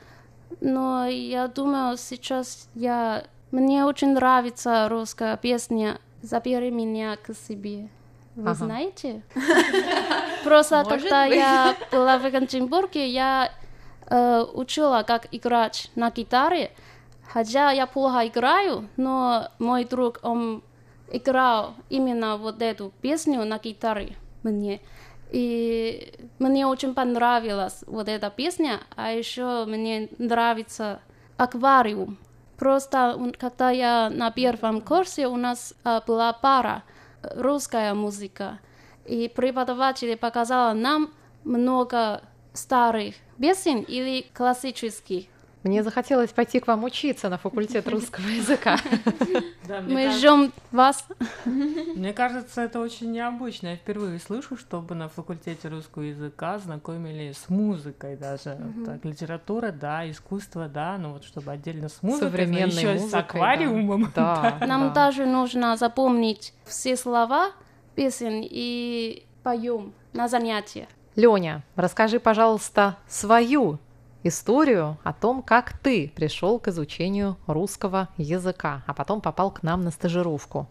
[0.61, 3.25] Но я думаю, сейчас я...
[3.51, 7.89] Мне очень нравится русская песня «Забери меня к себе».
[8.35, 8.65] Вы Ага.
[8.65, 9.21] знаете?
[10.43, 11.03] Просто быть.
[11.03, 13.51] я была в Екатеринбурге, я
[14.07, 16.71] э, учила, как играть на гитаре.
[17.31, 20.63] Хотя я плохо играю, но мой друг, он
[21.11, 24.81] играл именно вот эту песню на гитаре мне.
[25.31, 30.99] И мне очень понравилась вот эта песня, а еще мне нравится
[31.37, 32.17] аквариум.
[32.57, 36.92] Просто когда я на первом курсе, у нас а, была пара э,
[37.31, 38.59] русская музыка,
[39.05, 42.21] и преподаватель показала нам много
[42.53, 45.25] старых песен или классических.
[45.63, 48.77] Мне захотелось пойти к вам учиться на факультет русского языка.
[49.65, 51.07] Да, Мы кажется- ждем вас.
[51.45, 53.67] Мне кажется, это очень необычно.
[53.67, 58.57] Я впервые слышу, чтобы на факультете русского языка знакомили с музыкой даже.
[58.85, 64.11] Так, литература, да, искусство, да, но вот чтобы отдельно с музыкой, Современной еще с аквариумом.
[64.15, 64.57] да.
[64.59, 64.93] Да, Нам да.
[64.93, 67.51] даже нужно запомнить все слова
[67.95, 70.89] песен и поем на занятиях.
[71.15, 73.79] Леня, расскажи, пожалуйста, свою
[74.23, 79.81] историю о том, как ты пришел к изучению русского языка, а потом попал к нам
[79.81, 80.67] на стажировку.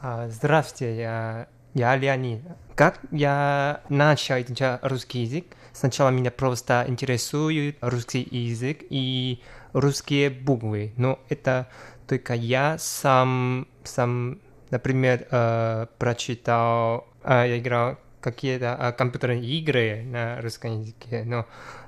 [0.00, 2.42] А, Здравствуйте, я, я Леонид.
[2.74, 5.46] Как я начал изучать русский язык?
[5.72, 11.68] Сначала меня просто интересует русский язык и русские буквы, но это
[12.06, 20.40] только я сам, сам например, э, прочитал, э, я играл какие-то э, компьютерные игры на
[20.40, 21.46] русском языке, но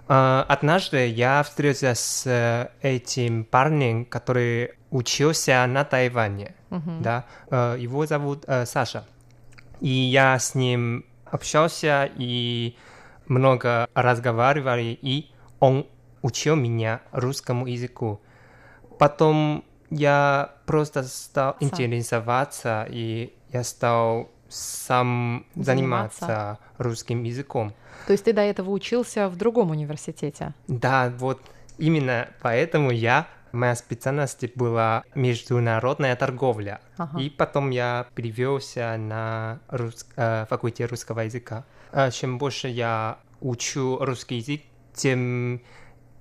[0.08, 7.02] однажды я встретился с э, этим парнем, который учился на Тайване, Мгм.
[7.02, 9.04] да, Э, его зовут э, Саша,
[9.80, 12.76] и я с ним общался и
[13.26, 15.86] много разговаривали, и он
[16.22, 18.20] учил меня русскому языку.
[18.98, 21.68] Потом я просто стал Сам.
[21.68, 26.20] интересоваться, и я стал сам Заниматься.
[26.26, 27.72] заниматься русским языком.
[28.06, 30.54] То есть ты до этого учился в другом университете?
[30.68, 31.40] Да, вот
[31.78, 36.80] именно поэтому я моя специальность была международная торговля.
[36.96, 37.20] Ага.
[37.20, 41.64] И потом я перевелся на рус- э, факультет русского языка.
[41.92, 44.62] Э, чем больше я учу русский язык,
[44.94, 45.60] тем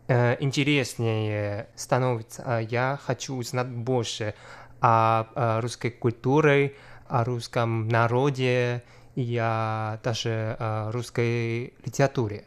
[0.08, 2.44] э, интереснее становится.
[2.46, 4.34] Э, я хочу узнать больше
[4.82, 6.76] о, э, русской культуре,
[7.12, 8.84] о русском народе
[9.16, 12.46] и о даже э, русской литературе.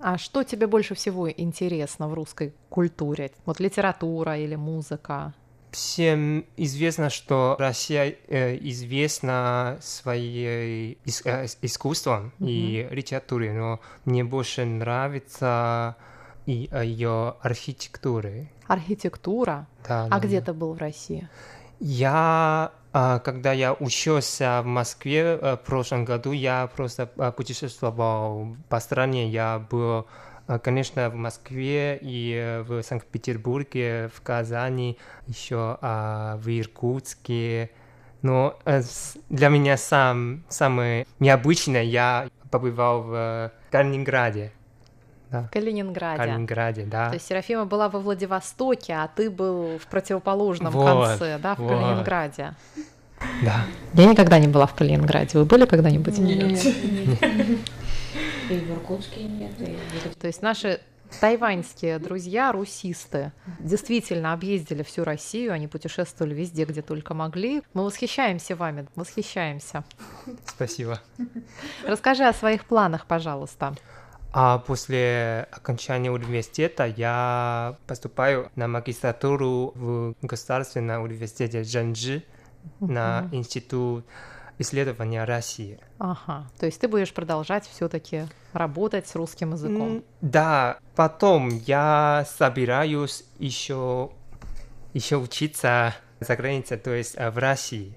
[0.00, 3.30] А что тебе больше всего интересно в русской культуре?
[3.46, 5.34] Вот литература или музыка?
[5.70, 14.22] Всем известно, что Россия э, известна своей ис- э, ис- искусством и литературой, но мне
[14.24, 15.96] больше нравится
[16.46, 18.48] и ее архитектуры.
[18.68, 19.66] Архитектура?
[19.88, 20.46] Да, а да, где да.
[20.46, 21.28] ты был в России?
[21.80, 28.78] Я, когда я учился в Москве э, в прошлом году, я просто а, путешествовал по
[28.78, 29.28] стране.
[29.28, 30.06] Я был,
[30.46, 37.70] а, конечно, в Москве и э, в Санкт-Петербурге, в Казани, еще а, в Иркутске.
[38.22, 38.80] Но э,
[39.28, 44.52] для меня сам, самое необычное, я побывал в э, Калининграде.
[45.30, 45.42] Да.
[45.42, 46.18] В Калининграде.
[46.18, 47.08] Калининграде, да.
[47.08, 51.58] То есть Серафима была во Владивостоке, а ты был в противоположном Вот, конце, да, в
[51.58, 51.68] вот.
[51.68, 52.54] Калининграде.
[53.42, 53.64] Да.
[53.94, 55.38] Я никогда не была в Калининграде.
[55.38, 56.18] Вы были когда-нибудь?
[58.50, 59.52] И в Иркутске нет,
[60.18, 60.80] То есть наши
[61.20, 67.62] тайваньские друзья, русисты, действительно объездили всю Россию, они путешествовали везде, где только могли.
[67.72, 69.84] Мы восхищаемся вами, восхищаемся.
[70.44, 71.00] Спасибо.
[71.86, 73.74] Расскажи о своих планах, пожалуйста.
[74.36, 82.24] А после окончания университета я поступаю на магистратуру в Государственном университете Джанжи
[82.80, 83.36] на Мгм.
[83.36, 84.04] Институт
[84.58, 85.78] исследования России.
[85.98, 89.96] Ага, то есть ты будешь продолжать все-таки работать с русским языком.
[89.98, 94.10] М, Да, потом я собираюсь еще,
[94.94, 97.96] еще учиться за границей, то есть э, в России.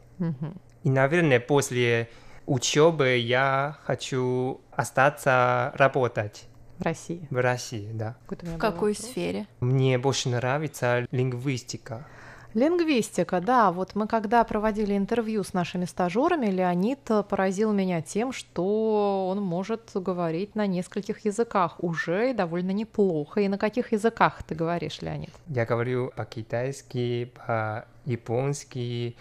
[0.83, 2.09] И, наверное, после
[2.47, 6.45] учебы я хочу остаться работать.
[6.79, 7.27] В России?
[7.29, 8.15] В России, да.
[8.27, 9.47] В какой сфере?
[9.59, 12.05] Мне больше нравится лингвистика.
[12.53, 13.71] Лингвистика, да.
[13.71, 19.91] Вот мы когда проводили интервью с нашими стажерами, Леонид поразил меня тем, что он может
[19.93, 23.41] говорить на нескольких языках уже и довольно неплохо.
[23.41, 25.31] И на каких языках ты говоришь, Леонид?
[25.47, 29.15] Я говорю по-китайски, по-японски,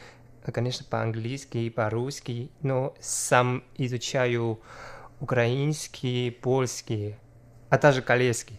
[0.53, 4.61] конечно, по-английски, по-русски, но сам изучаю
[5.21, 7.17] украинский, польский,
[7.71, 8.57] а также корейский.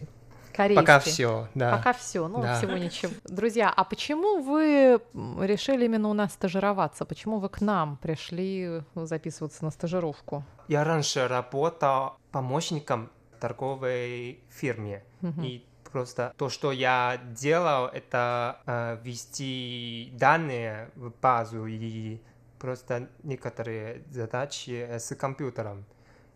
[0.52, 0.82] Корейский.
[0.82, 1.76] Пока все, да.
[1.76, 2.56] Пока все, ну Да.
[2.56, 3.12] всего ничего.
[3.24, 5.00] Друзья, а почему вы
[5.46, 7.04] решили именно у нас стажироваться?
[7.04, 10.44] Почему вы к нам пришли записываться на стажировку?
[10.66, 15.04] Я раньше работал помощником торговой фирме.
[15.20, 15.42] Мгм.
[15.44, 22.20] И просто то, что я делал, это э, ввести данные в базу и
[22.58, 25.84] просто некоторые задачи э, с компьютером.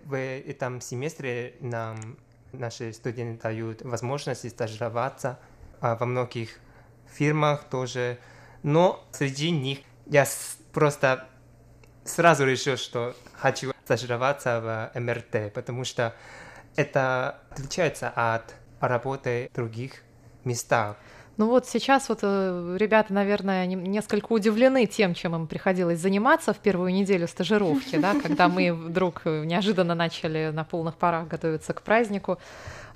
[0.05, 2.19] В этом семестре нам
[2.53, 5.39] наши студенты дают возможность стажироваться
[5.81, 6.59] а, во многих
[7.07, 8.19] фирмах тоже.
[8.63, 10.27] Но среди них я
[10.73, 11.29] просто
[12.05, 16.15] сразу решил, что хочу стажироваться в МРТ, потому что
[16.77, 18.55] это отличается от
[18.89, 20.03] работы в других
[20.45, 20.97] местах.
[21.39, 26.59] Ну вот сейчас вот э, ребята, наверное, несколько удивлены тем, чем им приходилось заниматься в
[26.59, 31.81] первую неделю стажировки, да, когда мы вдруг э, неожиданно начали на полных парах готовиться к
[31.83, 32.39] празднику.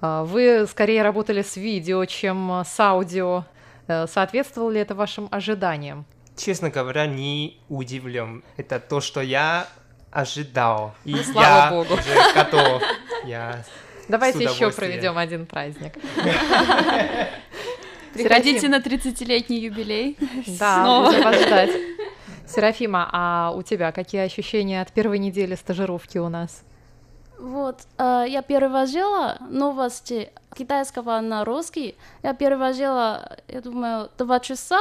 [0.02, 3.44] А, Вы скорее работали с видео, чем с аудио.
[3.88, 6.04] Э, Соответствовало ли это вашим ожиданиям?
[6.36, 8.44] Честно говоря, не удивлен.
[8.58, 9.66] Это то, что я
[10.10, 10.94] ожидал.
[11.06, 11.94] И Ну, слава я богу.
[11.94, 12.82] уже готов.
[13.24, 13.64] Я
[14.08, 15.94] Давайте еще проведем один праздник.
[18.14, 20.16] Приходите на 30-летний юбилей.
[20.58, 21.06] Да, Снова.
[21.06, 21.70] будем вас ждать.
[22.46, 26.62] Серафима, а у тебя какие ощущения от первой недели стажировки у нас?
[27.38, 31.94] Вот, э, я переводила новости китайского на русский.
[32.22, 34.80] Я переводила, я думаю, два часа,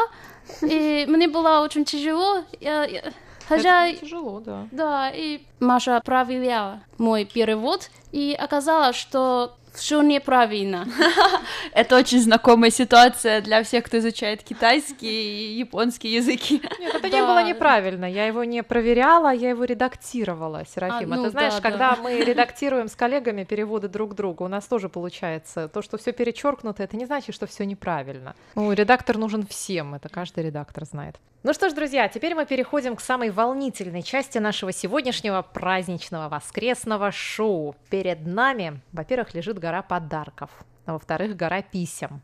[0.62, 2.44] и мне было очень тяжело.
[2.62, 3.12] Я, я-
[3.48, 3.94] хотя...
[3.94, 4.68] тяжело, да.
[4.72, 10.88] Да, и Маша проверяла мой перевод, и оказалось, что все неправильно.
[11.74, 16.62] Это очень знакомая ситуация для всех, кто изучает китайский и японский языки.
[16.80, 18.06] Нет, это не было неправильно.
[18.06, 21.16] Я его не проверяла, я его редактировала, Серафима.
[21.16, 22.02] А, ну Ты знаешь, да, когда да.
[22.02, 26.12] мы редактируем с коллегами переводы друг к другу, у нас тоже получается то, что все
[26.12, 28.36] перечеркнуто, это не значит, что все неправильно.
[28.56, 31.18] Ну, редактор нужен всем, это каждый редактор знает.
[31.46, 37.12] Ну что ж, друзья, теперь мы переходим к самой волнительной части нашего сегодняшнего праздничного воскресного
[37.12, 37.76] шоу.
[37.92, 40.50] Перед нами, во-первых, лежит гора подарков,
[40.88, 42.24] а во-вторых, гора писем.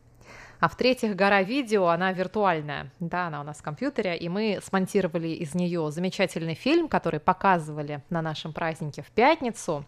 [0.58, 2.90] А в-третьих, гора видео, она виртуальная.
[2.98, 8.02] Да, она у нас в компьютере, и мы смонтировали из нее замечательный фильм, который показывали
[8.10, 9.84] на нашем празднике в пятницу.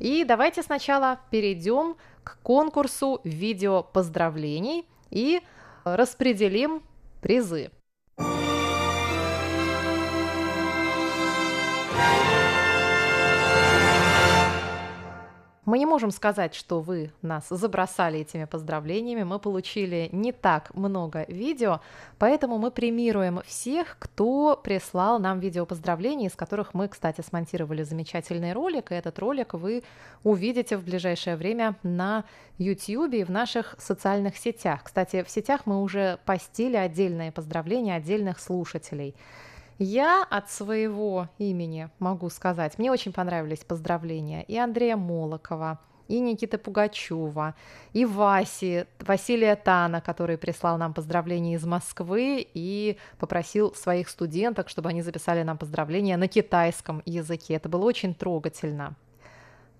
[0.00, 5.40] И давайте сначала перейдем к конкурсу видео поздравлений и
[5.84, 6.82] распределим
[7.22, 7.70] призы.
[15.66, 19.24] Мы не можем сказать, что вы нас забросали этими поздравлениями.
[19.24, 21.80] Мы получили не так много видео,
[22.18, 28.52] поэтому мы премируем всех, кто прислал нам видео поздравлений, из которых мы, кстати, смонтировали замечательный
[28.52, 28.92] ролик.
[28.92, 29.82] И этот ролик вы
[30.22, 32.24] увидите в ближайшее время на
[32.58, 34.84] YouTube и в наших социальных сетях.
[34.84, 39.16] Кстати, в сетях мы уже постили отдельные поздравления отдельных слушателей.
[39.78, 46.56] Я от своего имени могу сказать, мне очень понравились поздравления и Андрея Молокова, и Никиты
[46.56, 47.54] Пугачева,
[47.92, 54.88] и Васи, Василия Тана, который прислал нам поздравления из Москвы и попросил своих студенток, чтобы
[54.88, 57.54] они записали нам поздравления на китайском языке.
[57.54, 58.94] Это было очень трогательно.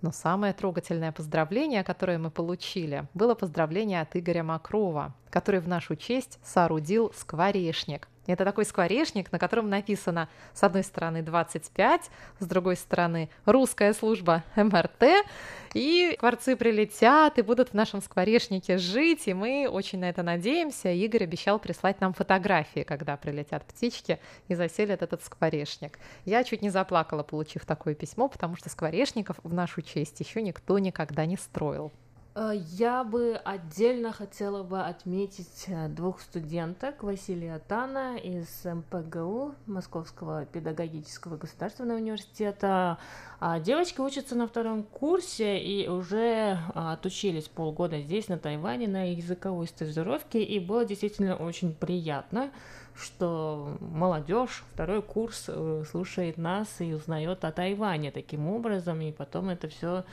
[0.02, 5.96] Но самое трогательное поздравление, которое мы получили, было поздравление от Игоря Макрова, который в нашу
[5.96, 8.08] честь соорудил скворечник.
[8.26, 14.44] Это такой скворечник, на котором написано с одной стороны 25, с другой стороны русская служба
[14.56, 15.26] МРТ,
[15.74, 20.90] и скворцы прилетят и будут в нашем скворечнике жить, и мы очень на это надеемся.
[20.90, 25.98] Игорь обещал прислать нам фотографии, когда прилетят птички и заселят этот скворечник.
[26.24, 30.78] Я чуть не заплакала, получив такое письмо, потому что скворечников в нашу честь еще никто
[30.78, 31.92] никогда не строил.
[32.36, 37.02] Э, я бы отдельно хотела бы отметить э, двух студенток.
[37.02, 42.98] Василия Тана из МПГУ Московского педагогического государственного университета.
[43.40, 49.12] А девочки учатся на втором курсе и уже а, отучились полгода здесь, на Тайване, на
[49.12, 52.50] языковой стажировке, и было действительно очень приятно,
[52.94, 59.48] что молодежь, второй курс э, слушает нас и узнает о Тайване таким образом, и потом
[59.48, 60.04] это все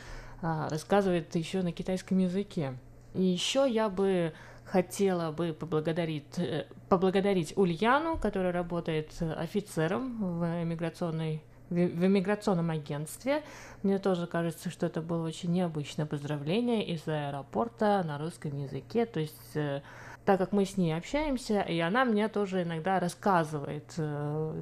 [0.43, 2.73] рассказывает еще на китайском языке.
[3.13, 4.33] И еще я бы
[4.65, 13.41] хотела бы поблагодарить, э, поблагодарить Ульяну, которая работает офицером в иммиграционной в иммиграционном агентстве.
[13.81, 19.05] Мне тоже кажется, что это было очень необычное поздравление из аэропорта на русском языке.
[19.05, 19.81] То есть э,
[20.25, 24.61] так как мы с ней общаемся, и она мне тоже иногда рассказывает, э,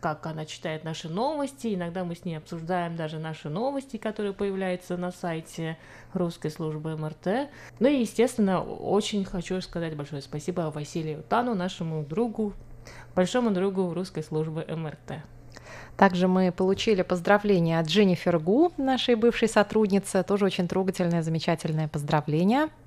[0.00, 4.96] как она читает наши новости, иногда мы с ней обсуждаем даже наши новости, которые появляются
[4.96, 5.76] на сайте
[6.14, 7.50] русской службы МРТ.
[7.78, 12.54] Ну и, естественно, очень хочу сказать большое спасибо Василию Тану, нашему другу,
[13.14, 15.22] большому другу русской службы МРТ.
[15.98, 22.68] Также мы получили поздравление от Дженнифер Гу, нашей бывшей сотрудницы, тоже очень трогательное, замечательное поздравление–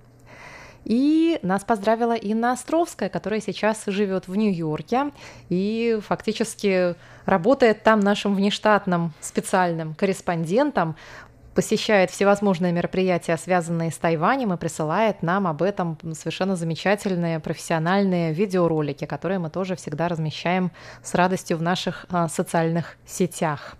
[0.86, 5.12] и нас поздравила Инна Островская, которая сейчас живет в Нью-Йорке
[5.50, 10.96] и фактически работает там нашим внештатным специальным корреспондентом,
[11.56, 19.06] посещает всевозможные мероприятия, связанные с Тайванем, и присылает нам об этом совершенно замечательные профессиональные видеоролики,
[19.06, 20.72] которые мы тоже всегда размещаем
[21.02, 23.78] с радостью в наших а, социальных сетях.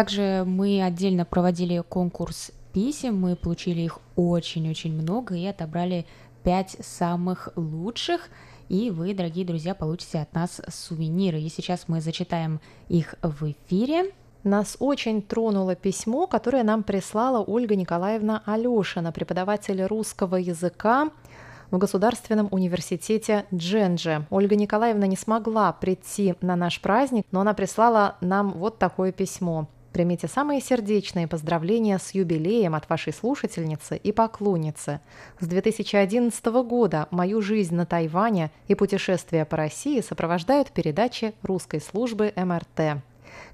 [0.00, 6.06] Также мы отдельно проводили конкурс писем, мы получили их очень-очень много и отобрали
[6.42, 8.30] пять самых лучших.
[8.70, 11.38] И вы, дорогие друзья, получите от нас сувениры.
[11.38, 14.14] И сейчас мы зачитаем их в эфире.
[14.42, 21.10] Нас очень тронуло письмо, которое нам прислала Ольга Николаевна Алешина, преподаватель русского языка
[21.70, 24.26] в Государственном университете Дженджи.
[24.30, 29.68] Ольга Николаевна не смогла прийти на наш праздник, но она прислала нам вот такое письмо.
[29.92, 35.00] Примите самые сердечные поздравления с юбилеем от вашей слушательницы и поклонницы.
[35.40, 42.32] С 2011 года мою жизнь на Тайване и путешествия по России сопровождают передачи русской службы
[42.36, 43.02] МРТ.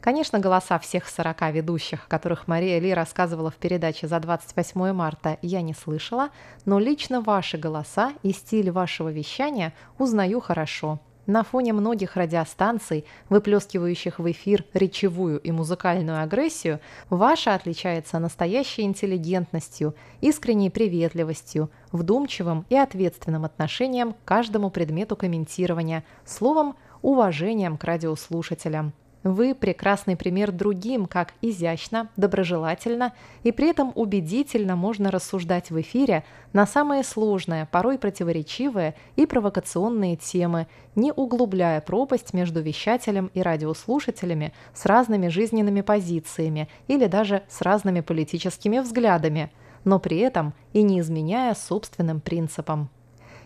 [0.01, 5.63] Конечно, голоса всех 40 ведущих, которых Мария Ли рассказывала в передаче за 28 марта, я
[5.63, 6.29] не слышала,
[6.67, 10.99] но лично ваши голоса и стиль вашего вещания узнаю хорошо.
[11.27, 16.79] На фоне многих радиостанций, выплескивающих в эфир речевую и музыкальную агрессию,
[17.11, 26.77] ваша отличается настоящей интеллигентностью, искренней приветливостью, вдумчивым и ответственным отношением к каждому предмету комментирования, словом,
[27.03, 28.93] уважением к радиослушателям.
[29.27, 33.13] Вы прекрасный пример другим, как изящно, доброжелательно
[33.43, 36.23] и при этом убедительно можно рассуждать в эфире
[36.53, 44.53] на самые сложные, порой противоречивые и провокационные темы, не углубляя пропасть между вещателем и радиослушателями
[44.75, 49.51] с разными жизненными позициями или даже с разными политическими взглядами,
[49.83, 52.91] но при этом и не изменяя собственным принципам.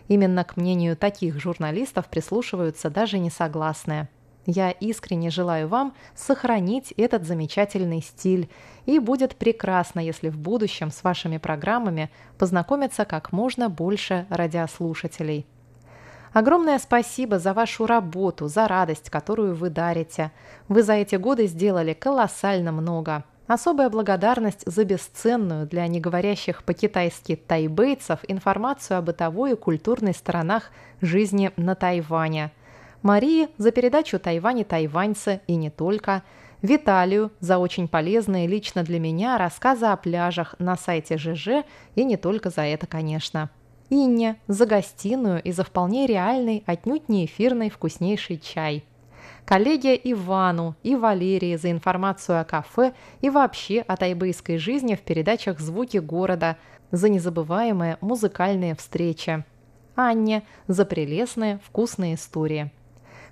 [0.07, 4.09] Именно к мнению таких журналистов прислушиваются даже несогласные–
[4.51, 8.49] я искренне желаю вам сохранить этот замечательный стиль,
[8.85, 15.45] и будет прекрасно, если в будущем с вашими программами познакомиться как можно больше радиослушателей.
[16.33, 20.31] Огромное спасибо за вашу работу, за радость, которую вы дарите.
[20.67, 23.23] Вы за эти годы сделали колоссально много.
[23.47, 30.71] Особая благодарность за бесценную для неговорящих по-китайски тайбейцев информацию о бытовой и культурной сторонах
[31.01, 32.51] жизни на Тайване–
[33.01, 36.23] Марии за передачу «Тайвань и тайваньцы» и не только,
[36.61, 42.17] Виталию за очень полезные лично для меня рассказы о пляжах на сайте ЖЖ и не
[42.17, 43.49] только за это, конечно.
[43.89, 48.85] Инне за гостиную и за вполне реальный, отнюдь не эфирный вкуснейший чай.
[49.45, 55.59] Коллеге Ивану и Валерии за информацию о кафе и вообще о тайбэйской жизни в передачах
[55.59, 56.57] «Звуки города»,
[56.91, 59.45] за незабываемые музыкальные встречи.
[59.95, 62.69] Анне за прелестные вкусные истории.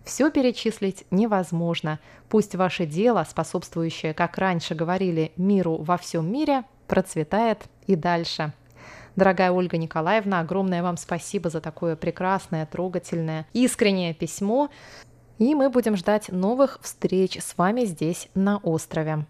[0.04, 2.00] Все перечислить невозможно.
[2.30, 8.54] Пусть ваше дело, способствующее, как раньше говорили, миру во всем мире, процветает и дальше.
[9.16, 14.70] Дорогая Ольга Николаевна, огромное вам спасибо за такое прекрасное, трогательное, искреннее письмо.
[15.38, 19.26] И мы будем ждать новых встреч с вами здесь, на острове.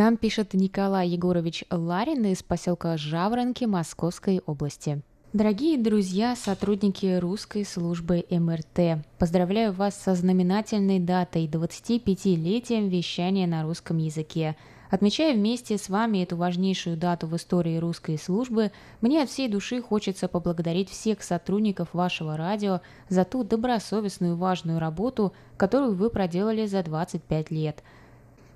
[0.00, 5.02] Нам пишет Николай Егорович Ларин из поселка Жаворонки Московской области.
[5.34, 13.98] Дорогие друзья, сотрудники русской службы МРТ, поздравляю вас со знаменательной датой 25-летием вещания на русском
[13.98, 14.56] языке.
[14.88, 18.72] Отмечая вместе с вами эту важнейшую дату в истории русской службы,
[19.02, 22.80] мне от всей души хочется поблагодарить всех сотрудников вашего радио
[23.10, 27.82] за ту добросовестную важную работу, которую вы проделали за 25 лет–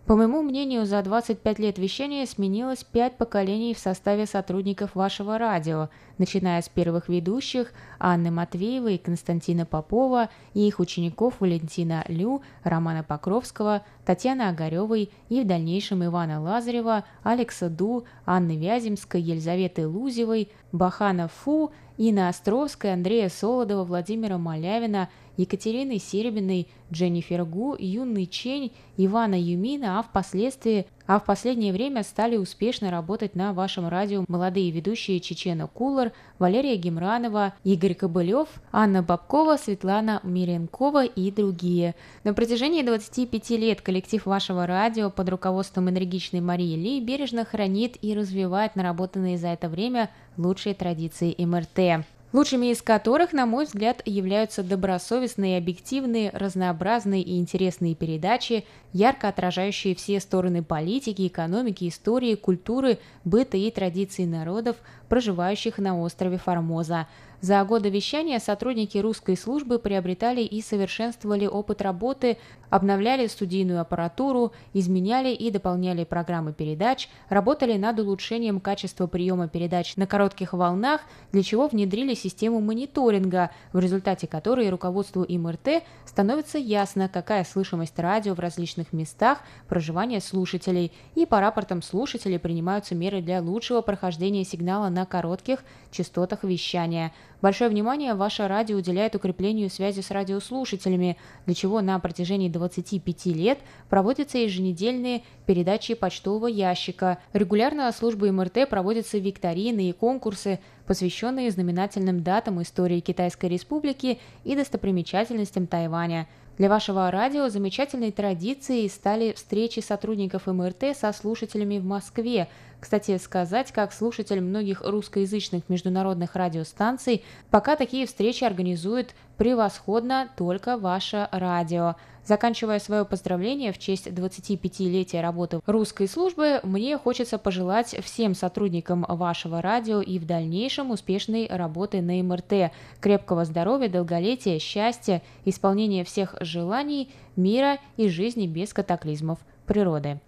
[0.07, 5.89] по моему мнению, за 25 лет вещания сменилось 5 поколений в составе сотрудников вашего радио,
[6.19, 13.83] начиная с первых ведущих Анны Матвеевой, Константина Попова и их учеников Валентина Лю, Романа Покровского,
[14.05, 21.73] Татьяны Огаревой и в дальнейшем Ивана Лазарева, Алекса Ду, Анны Вяземской, Елизаветы Лузевой, Бахана Фу,
[21.97, 30.03] Инна Островская, Андрея Солодова, Владимира Малявина– Екатериной Серебиной, Дженнифер Гу, Юнной Чень, Ивана Юмина, а
[30.03, 36.13] впоследствии а в последнее время стали успешно работать на вашем радио молодые ведущие Чечена Кулар,
[36.39, 41.95] Валерия Гемранова, Игорь Кобылев, Анна Бабкова, Светлана Миренкова и другие.
[42.25, 48.15] На протяжении 25 лет коллектив вашего радио под руководством энергичной Марии Ли бережно хранит и
[48.15, 54.65] развивает наработанные за это время лучшие традиции МРТ лучшими из которых, на мой взгляд, являются
[54.65, 63.57] добросовестные, объективные, разнообразные и интересные передачи, ярко отражающие все стороны политики, экономики, истории, культуры, быта
[63.57, 64.77] и традиций народов,
[65.09, 67.07] проживающих на острове Формоза–
[67.45, 72.39] за годы вещания сотрудники русской службы приобретали и совершенствовали опыт работы,
[72.75, 80.09] обновляли студийную аппаратуру, изменяли и дополняли программы передач, работали над улучшением качества приема передач на
[80.09, 87.45] коротких волнах, для чего внедрили систему мониторинга, в результате которой руководству МРТ становится ясно, какая
[87.45, 93.83] слышимость радио в различных местах проживания слушателей, и по рапортам слушателей принимаются меры для лучшего
[93.83, 95.61] прохождения сигнала на коротких
[95.93, 97.13] частотах вещания–
[97.45, 103.59] Большое внимание ваше радио уделяет укреплению связи с радиослушателями, для чего на протяжении 25 лет
[103.91, 107.19] проводятся еженедельные передачи почтового ящика.
[107.35, 115.67] Регулярно службы МРТ проводятся викторины и конкурсы, посвященные знаменательным датам истории Китайской Республики и достопримечательностям
[115.67, 116.27] Тайваня–
[116.57, 122.49] для вашего радио замечательной традицией стали встречи сотрудников МРТ со слушателями в Москве.
[122.79, 131.29] Кстати сказать, как слушатель многих русскоязычных международных радиостанций, пока такие встречи организует превосходно только ваше
[131.33, 131.97] радио.
[132.27, 139.61] Заканчивая свое поздравление в честь 25-летия работы русской службы, мне хочется пожелать всем сотрудникам вашего
[139.61, 147.11] радио и в дальнейшем успешной работы на МРТ, крепкого здоровья, долголетия, счастья, исполнения всех желаний,
[147.37, 150.19] мира и жизни без катаклизмов природы.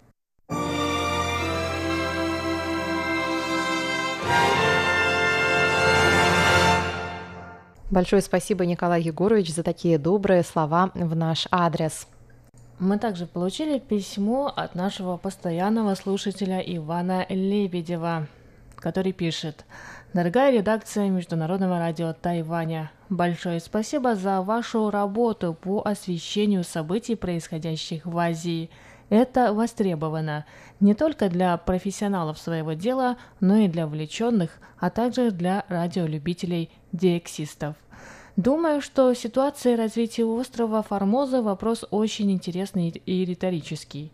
[7.89, 12.07] Большое спасибо, Николай Егорович, за такие добрые слова в наш адрес.
[12.79, 18.27] Мы также получили письмо от нашего постоянного слушателя Ивана Лебедева,
[18.75, 19.65] который пишет
[20.13, 28.17] «Дорогая редакция Международного радио Тайваня, большое спасибо за вашу работу по освещению событий, происходящих в
[28.17, 28.69] Азии–
[29.09, 30.45] это востребовано
[30.79, 37.75] не только для профессионалов своего дела, но и для увлеченных, а также для радиолюбителей диексистов.
[38.35, 44.11] Думаю, что ситуация развития острова Формоза вопрос очень интересный и риторический.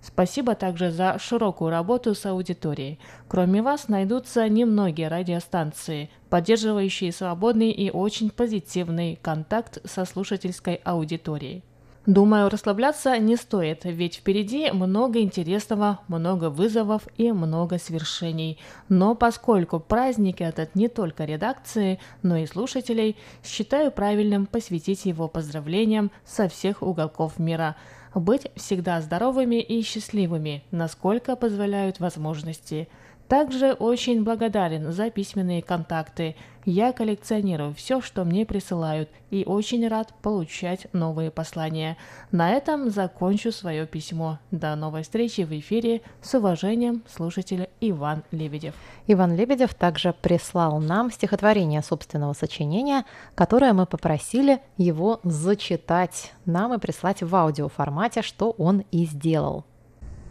[0.00, 3.00] Спасибо также за широкую работу с аудиторией.
[3.26, 11.64] Кроме вас найдутся немногие радиостанции, поддерживающие свободный и очень позитивный контакт со слушательской аудиторией.
[12.08, 18.58] Думаю, расслабляться не стоит, ведь впереди много интересного, много вызовов и много свершений.
[18.88, 26.10] Но поскольку праздник этот не только редакции, но и слушателей, считаю правильным посвятить его поздравлениям
[26.24, 27.76] со всех уголков мира.
[28.14, 32.88] Быть всегда здоровыми и счастливыми, насколько позволяют возможности–
[33.28, 36.34] также очень благодарен за письменные контакты.
[36.64, 41.96] Я коллекционирую все, что мне присылают, и очень рад получать новые послания.
[42.32, 44.38] На этом закончу свое письмо.
[44.50, 46.00] До новой встречи в эфире.
[46.22, 48.74] С уважением, слушатель Иван Лебедев.
[49.06, 53.04] Иван Лебедев также прислал нам стихотворение собственного сочинения,
[53.34, 59.64] которое мы попросили его зачитать нам и прислать в аудиоформате, что он и сделал.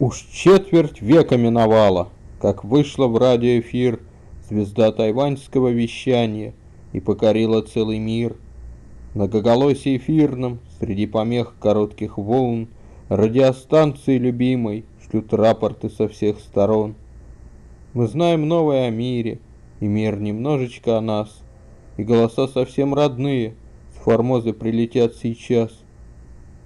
[0.00, 2.08] Уж четверть века миновала–
[2.40, 4.00] как вышла в радиоэфир
[4.48, 6.54] звезда тайваньского вещания
[6.92, 8.36] и покорила целый мир.
[9.14, 12.68] Многоголосие эфирном, среди помех коротких волн,
[13.08, 16.94] радиостанции любимой, шлют рапорты со всех сторон.
[17.94, 19.40] Мы знаем новое о мире,
[19.80, 21.42] и мир немножечко о нас,
[21.96, 23.54] и голоса совсем родные,
[23.94, 25.72] с Формозы прилетят сейчас.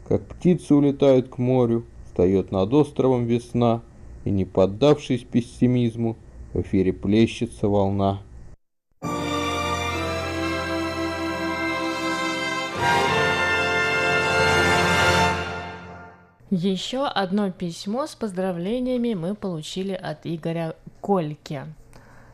[0.06, 3.82] Как птицы улетают к морю, встает над островом весна,
[4.24, 6.16] и не поддавшись пессимизму,
[6.52, 8.20] в эфире плещется волна.
[16.50, 21.62] Еще одно письмо с поздравлениями мы получили от Игоря Кольки.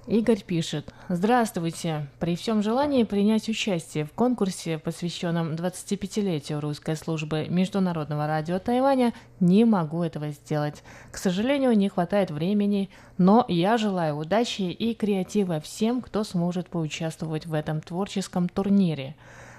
[0.09, 0.91] Игорь пишет.
[1.11, 2.07] Здравствуйте.
[2.19, 9.67] При всем желании принять участие в конкурсе, посвященном 25-летию русской службы Международного радио Тайваня, не
[9.67, 10.83] могу этого сделать.
[11.13, 12.89] К сожалению, не хватает времени,
[13.19, 19.15] но я желаю удачи и креатива всем, кто сможет поучаствовать в этом творческом турнире.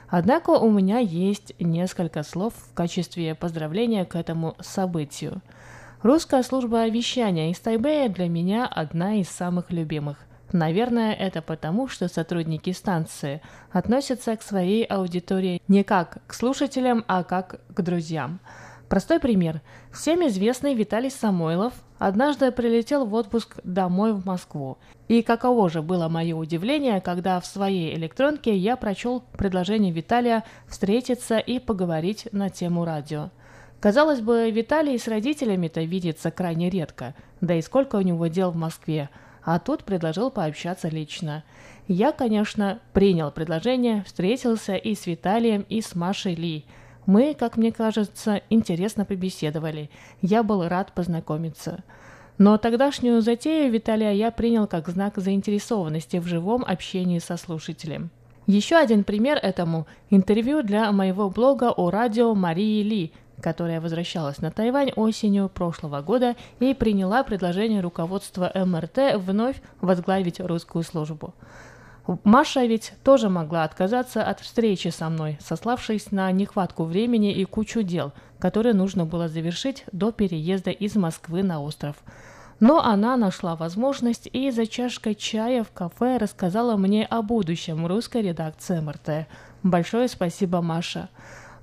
[0.08, 5.44] Однако у меня есть несколько слов в качестве поздравления к этому событию.
[6.02, 10.18] Русская служба вещания из Тайбэя для меня одна из самых любимых.
[10.52, 13.42] Наверное, это потому, что сотрудники станции
[13.72, 18.40] относятся к своей аудитории не как к слушателям, а как к друзьям.
[18.90, 19.62] Простой пример.
[19.94, 24.80] Всем известный Виталий Самойлов однажды прилетел в отпуск домой в Москву.
[25.08, 31.38] И каково же было мое удивление, когда в своей электронке я прочел предложение Виталия встретиться
[31.38, 33.30] и поговорить на тему радио.
[33.80, 38.56] Казалось бы, Виталий с родителями-то видится крайне редко, да и сколько у него дел в
[38.56, 39.10] Москве,
[39.56, 41.44] а тут предложил пообщаться лично.
[41.88, 46.66] Я, конечно, принял предложение, встретился и с Виталием, и с Машей Ли–
[47.10, 49.90] мы, как мне кажется, интересно побеседовали.
[50.22, 51.84] Я был рад познакомиться.
[52.38, 58.12] Но тогдашнюю затею Виталия я принял как знак заинтересованности в живом общении со слушателем.
[58.46, 63.12] Еще один пример этому– интервью для моего блога о радио Марии Ли,
[63.42, 70.84] которая возвращалась на Тайвань осенью прошлого года и приняла предложение руководства МРТ вновь возглавить русскую
[70.84, 71.34] службу.
[72.24, 77.84] Маша ведь тоже могла отказаться от встречи со мной, сославшись на нехватку времени и кучу
[77.84, 81.98] дел, которые нужно было завершить до переезда из Москвы на остров.
[82.60, 88.22] Но она нашла возможность и за чашкой чая в кафе рассказала мне о будущем русской
[88.22, 89.28] редакции МРТ.
[89.64, 91.10] Большое спасибо, Маша.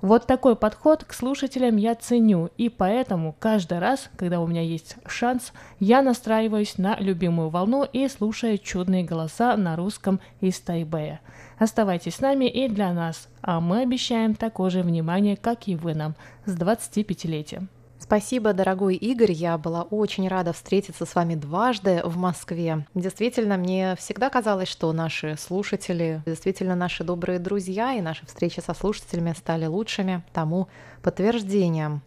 [0.01, 4.95] Вот такой подход к слушателям я ценю, и поэтому каждый раз, когда у меня есть
[5.07, 11.19] шанс, я настраиваюсь на любимую волну и слушаю чудные голоса на русском из Тайбэя.
[11.57, 15.95] Оставайтесь с нами и для нас, а мы обещаем такое же внимание, как и вы
[15.95, 17.67] нам, с 25-летием.
[18.07, 19.33] Спасибо, дорогой Игорь.
[19.33, 22.85] Я была очень рада встретиться с вами дважды в Москве.
[22.95, 28.73] Действительно, мне всегда казалось, что наши слушатели, действительно наши добрые друзья, и наши встречи со
[28.73, 30.69] слушателями стали лучшими тому
[31.03, 32.01] подтверждением.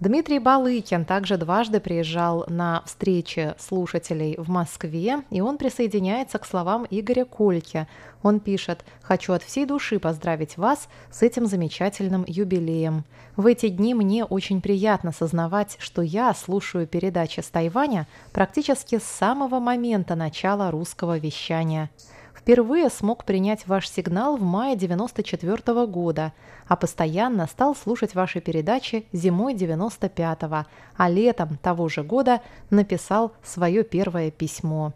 [0.00, 6.86] Дмитрий Балыкин также дважды приезжал на встречи слушателей в Москве, и он присоединяется к словам
[6.88, 7.86] Игоря Кольки.
[8.22, 13.04] Он пишет «Хочу от всей души поздравить вас с этим замечательным юбилеем.
[13.36, 19.04] В эти дни мне очень приятно сознавать, что я слушаю передачи с Тайваня практически с
[19.04, 21.90] самого момента начала русского вещания».
[22.40, 26.32] Впервые смог принять ваш сигнал в мае 94 года,
[26.66, 30.64] а постоянно стал слушать ваши передачи зимой 95-го,
[30.96, 34.94] а летом того же года написал свое первое письмо.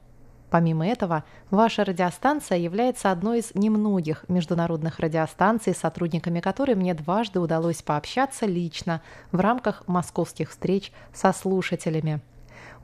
[0.48, 7.82] Помимо этого, ваша радиостанция является одной из немногих международных радиостанций, сотрудниками которой мне дважды удалось
[7.82, 12.22] пообщаться лично в рамках московских встреч со слушателями.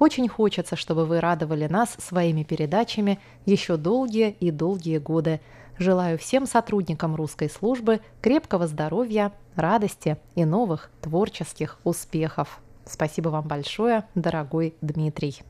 [0.01, 5.41] Очень хочется, чтобы вы радовали нас своими передачами еще долгие и долгие годы.
[5.79, 12.61] Желаю всем сотрудникам русской службы крепкого здоровья, радости и новых творческих успехов.
[12.87, 15.43] Спасибо вам большое, дорогой Дмитрий.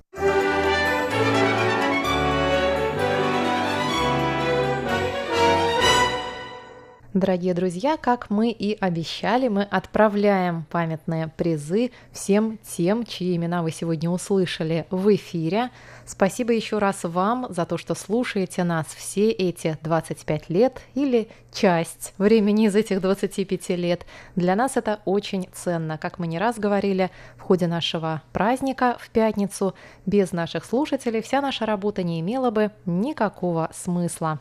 [7.12, 13.72] Дорогие друзья, как мы и обещали, мы отправляем памятные призы всем тем, чьи имена вы
[13.72, 15.70] сегодня услышали в эфире.
[16.06, 22.14] Спасибо еще раз вам за то, что слушаете нас все эти 25 лет или часть
[22.16, 24.06] времени из этих 25 лет.
[24.36, 25.98] Для нас это очень ценно.
[25.98, 29.74] Как мы не раз говорили в ходе нашего праздника в пятницу,
[30.06, 34.38] без наших слушателей вся наша работа не имела бы никакого смысла.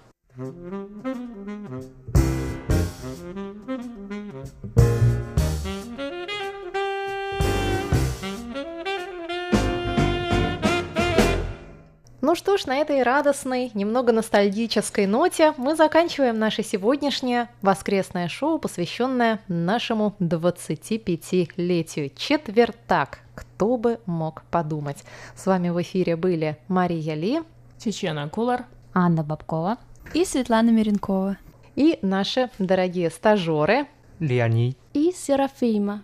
[12.22, 18.60] Ну что ж, на этой радостной, немного ностальгической ноте мы заканчиваем наше сегодняшнее воскресное шоу,
[18.60, 22.12] посвященное нашему 25-летию.
[22.16, 23.20] Четвертак.
[23.34, 24.98] Кто бы мог подумать?
[25.36, 27.40] С вами в эфире были Мария Ли,
[27.80, 29.78] Чечена Кулар, Анна Бабкова
[30.14, 31.38] и Светлана Миренкова.
[31.80, 33.88] И наши дорогие стажеры
[34.20, 36.04] Леонид и Серафима.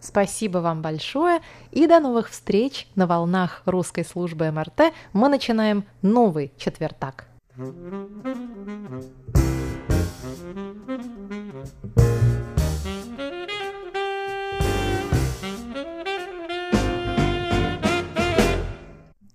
[0.00, 4.94] Спасибо вам большое и до новых встреч на волнах русской службы МРТ.
[5.12, 7.26] Мы начинаем новый четвертак.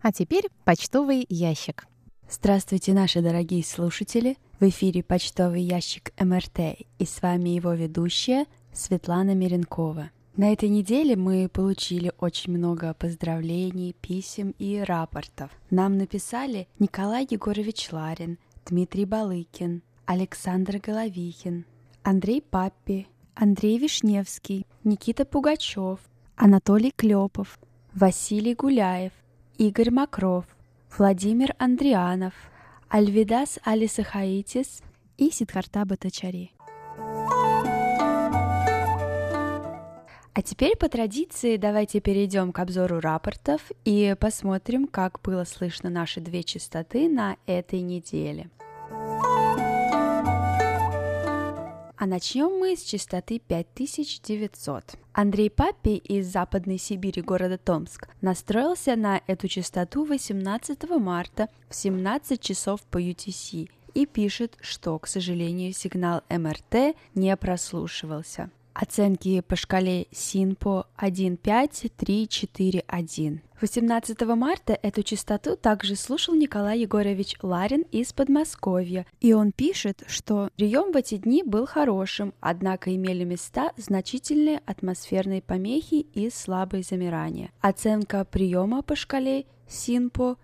[0.02, 1.86] А теперь почтовый ящик.
[2.28, 4.38] Здравствуйте, наши дорогие слушатели!
[4.60, 10.10] В эфире почтовый ящик МРТ и с вами его ведущая Светлана Миренкова.
[10.36, 15.52] На этой неделе мы получили очень много поздравлений, писем и рапортов.
[15.70, 21.66] Нам написали Николай Егорович Ларин, Дмитрий Балыкин, Александр Головихин,
[22.02, 26.00] Андрей Паппи, Андрей Вишневский, Никита Пугачев,
[26.36, 27.60] Анатолий Клепов,
[27.94, 29.12] Василий Гуляев,
[29.60, 30.46] Игорь Макров,
[30.98, 32.34] Владимир Андрианов,
[32.90, 34.82] Альвидас Алисахаитис
[35.18, 36.52] и Сидхарта Батачари.
[40.34, 46.22] А теперь по традиции давайте перейдем к обзору рапортов и посмотрим, как было слышно наши
[46.22, 48.50] две частоты на этой неделе.
[52.00, 54.98] А начнем мы с частоты 5900.
[55.14, 62.40] Андрей Папи из Западной Сибири города Томск настроился на эту частоту 18 марта в 17
[62.40, 68.52] часов по UTC и пишет, что, к сожалению, сигнал МРТ не прослушивался.
[68.80, 73.42] Оценки по шкале СИНПО 15341.
[73.60, 80.52] 18 марта эту частоту также слушал Николай Егорович Ларин из Подмосковья, и он пишет, что
[80.58, 87.50] прием в эти дни был хорошим, однако имели места значительные атмосферные помехи и слабые замирания.
[87.62, 90.38] Оценка приема по шкале СИНПО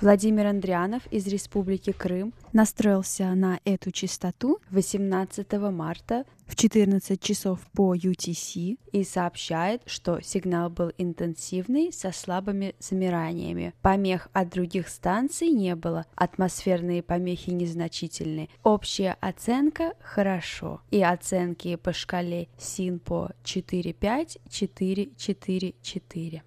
[0.00, 7.94] Владимир Андрианов из Республики Крым настроился на эту частоту 18 марта в 14 часов по
[7.94, 13.72] UTC и сообщает, что сигнал был интенсивный со слабыми замираниями.
[13.82, 18.48] Помех от других станций не было, атмосферные помехи незначительны.
[18.62, 20.80] Общая оценка хорошо.
[20.90, 26.42] И оценки по шкале СИНПО 4-5, 4-4-4.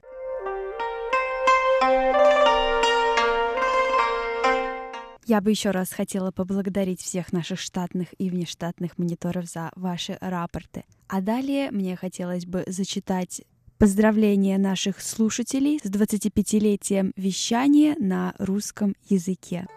[5.27, 10.85] Я бы еще раз хотела поблагодарить всех наших штатных и внештатных мониторов за ваши рапорты.
[11.09, 13.41] А далее мне хотелось бы зачитать
[13.77, 19.67] поздравления наших слушателей с 25-летием вещания на русском языке.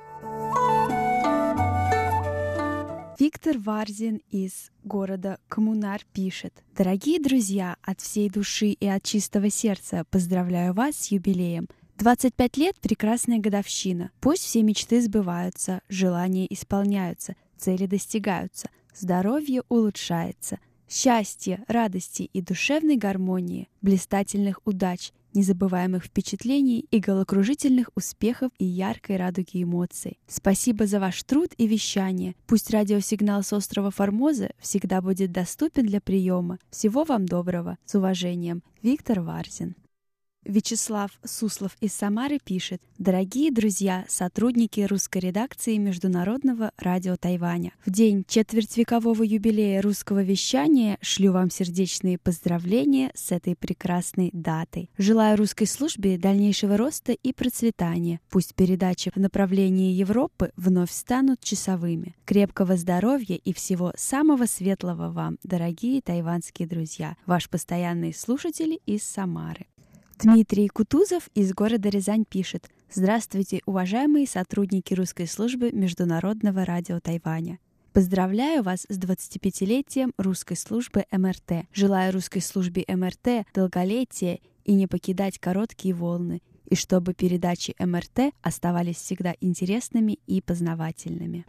[3.19, 6.55] Виктор Варзин из города Коммунар пишет.
[6.77, 11.67] Дорогие друзья, от всей души и от чистого сердца поздравляю вас с юбилеем–
[12.01, 14.11] 25 лет— прекрасная годовщина.
[14.21, 20.61] Пусть все мечты сбываются, желания исполняются, цели достигаются, здоровье улучшается.
[20.89, 29.63] Счастья, радости и душевной гармонии, блистательных удач, незабываемых впечатлений и головокружительных успехов и яркой радуги
[29.63, 30.19] эмоций.
[30.27, 32.35] Спасибо за ваш труд и вещание.
[32.47, 36.61] Пусть радиосигнал с острова Формоза всегда будет доступен для приема.
[36.71, 37.77] Всего вам доброго.
[37.85, 39.75] С уважением, Виктор Варзин.
[40.45, 42.81] Вячеслав Суслов из Самары пишет.
[42.99, 47.73] Дорогие друзья, сотрудники русской редакции Международного радио Тайваня.
[47.85, 54.91] В день четвертьвекового юбилея русского вещания шлю вам сердечные поздравления с этой прекрасной датой.
[54.99, 58.21] Желаю русской службе дальнейшего роста и процветания.
[58.31, 62.17] Пусть передачи в направлении Европы вновь станут часовыми.
[62.25, 67.17] Крепкого здоровья и всего самого светлого вам, дорогие тайванские друзья.
[67.27, 69.67] Ваш постоянный слушатель из Самары.
[70.23, 72.69] Дмитрий Кутузов из города Рязань пишет.
[72.93, 77.59] Здравствуйте, уважаемые сотрудники русской службы Международного радио Тайваня.
[77.95, 81.67] Поздравляю вас с 25-летием русской службы МРТ.
[81.73, 88.97] Желаю русской службе МРТ долголетия и не покидать короткие волны, и чтобы передачи МРТ оставались
[88.97, 91.47] всегда интересными и познавательными.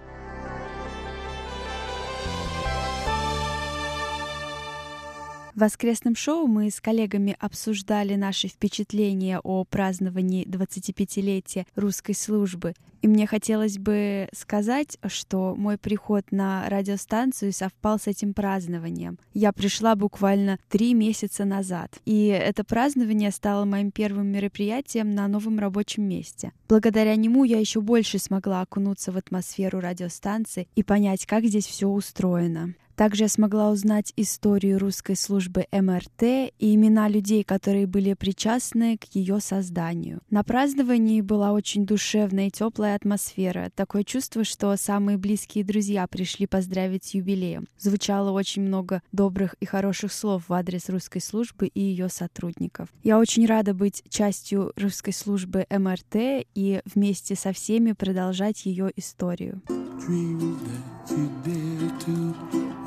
[5.54, 12.74] В воскресном шоу мы с коллегами обсуждали наши впечатления о праздновании 25-летия русской службы.
[13.02, 19.18] И мне хотелось бы сказать, что мой приход на радиостанцию совпал с этим празднованием.
[19.34, 25.60] Я пришла буквально три месяца назад, и это празднование стало моим первым мероприятием на новом
[25.60, 26.54] рабочем месте.
[26.70, 31.88] Благодаря нему я еще больше смогла окунуться в атмосферу радиостанции и понять, как здесь все
[31.88, 32.76] устроено.
[33.02, 39.06] Также я смогла узнать историю русской службы МРТ и имена людей, которые были причастны к
[39.16, 40.22] ее созданию.
[40.30, 43.72] На праздновании была очень душевная и теплая атмосфера.
[43.74, 47.66] Такое чувство, что самые близкие друзья пришли поздравить с юбилеем.
[47.80, 52.90] Звучало очень много добрых и хороших слов в адрес русской службы и ее сотрудников.
[53.02, 59.60] Я очень рада быть частью русской службы МРТ и вместе со всеми продолжать ее историю.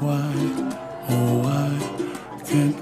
[0.01, 0.35] Why,
[1.09, 1.71] oh why
[2.45, 2.77] can't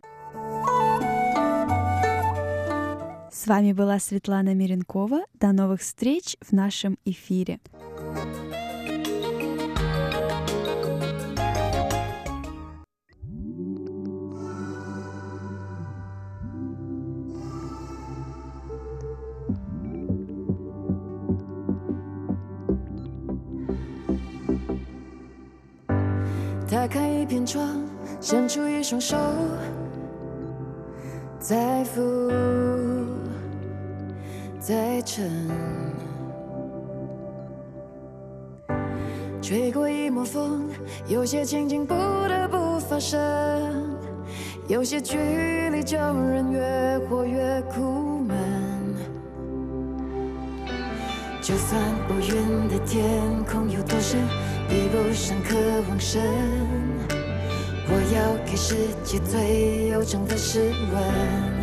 [3.36, 5.22] С вами была Светлана Миренкова.
[5.40, 7.58] До новых встреч в нашем эфире.
[26.70, 27.86] “打开一片窗，
[28.20, 29.16] 伸出一双手，
[31.38, 32.00] 在浮。”
[34.67, 35.31] 在沉，
[39.41, 40.69] 吹过一抹风，
[41.07, 43.17] 有些情景不得不发生，
[44.67, 45.17] 有些距
[45.71, 48.37] 离叫人越活越苦闷。
[51.41, 53.09] 就算乌云的天
[53.49, 54.19] 空有多深，
[54.67, 55.55] 比不上渴
[55.87, 56.21] 望深。
[57.87, 60.59] 我要给世界最悠长的诗
[60.91, 61.56] 文。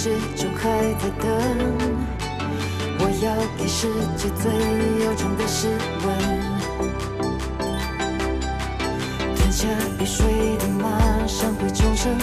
[0.00, 1.28] 始终还在等
[3.00, 4.48] 我要给世界最
[5.04, 5.66] 悠长的诗
[6.06, 6.08] 文
[9.34, 9.66] 吞下
[9.98, 12.16] 雨水的马上会重生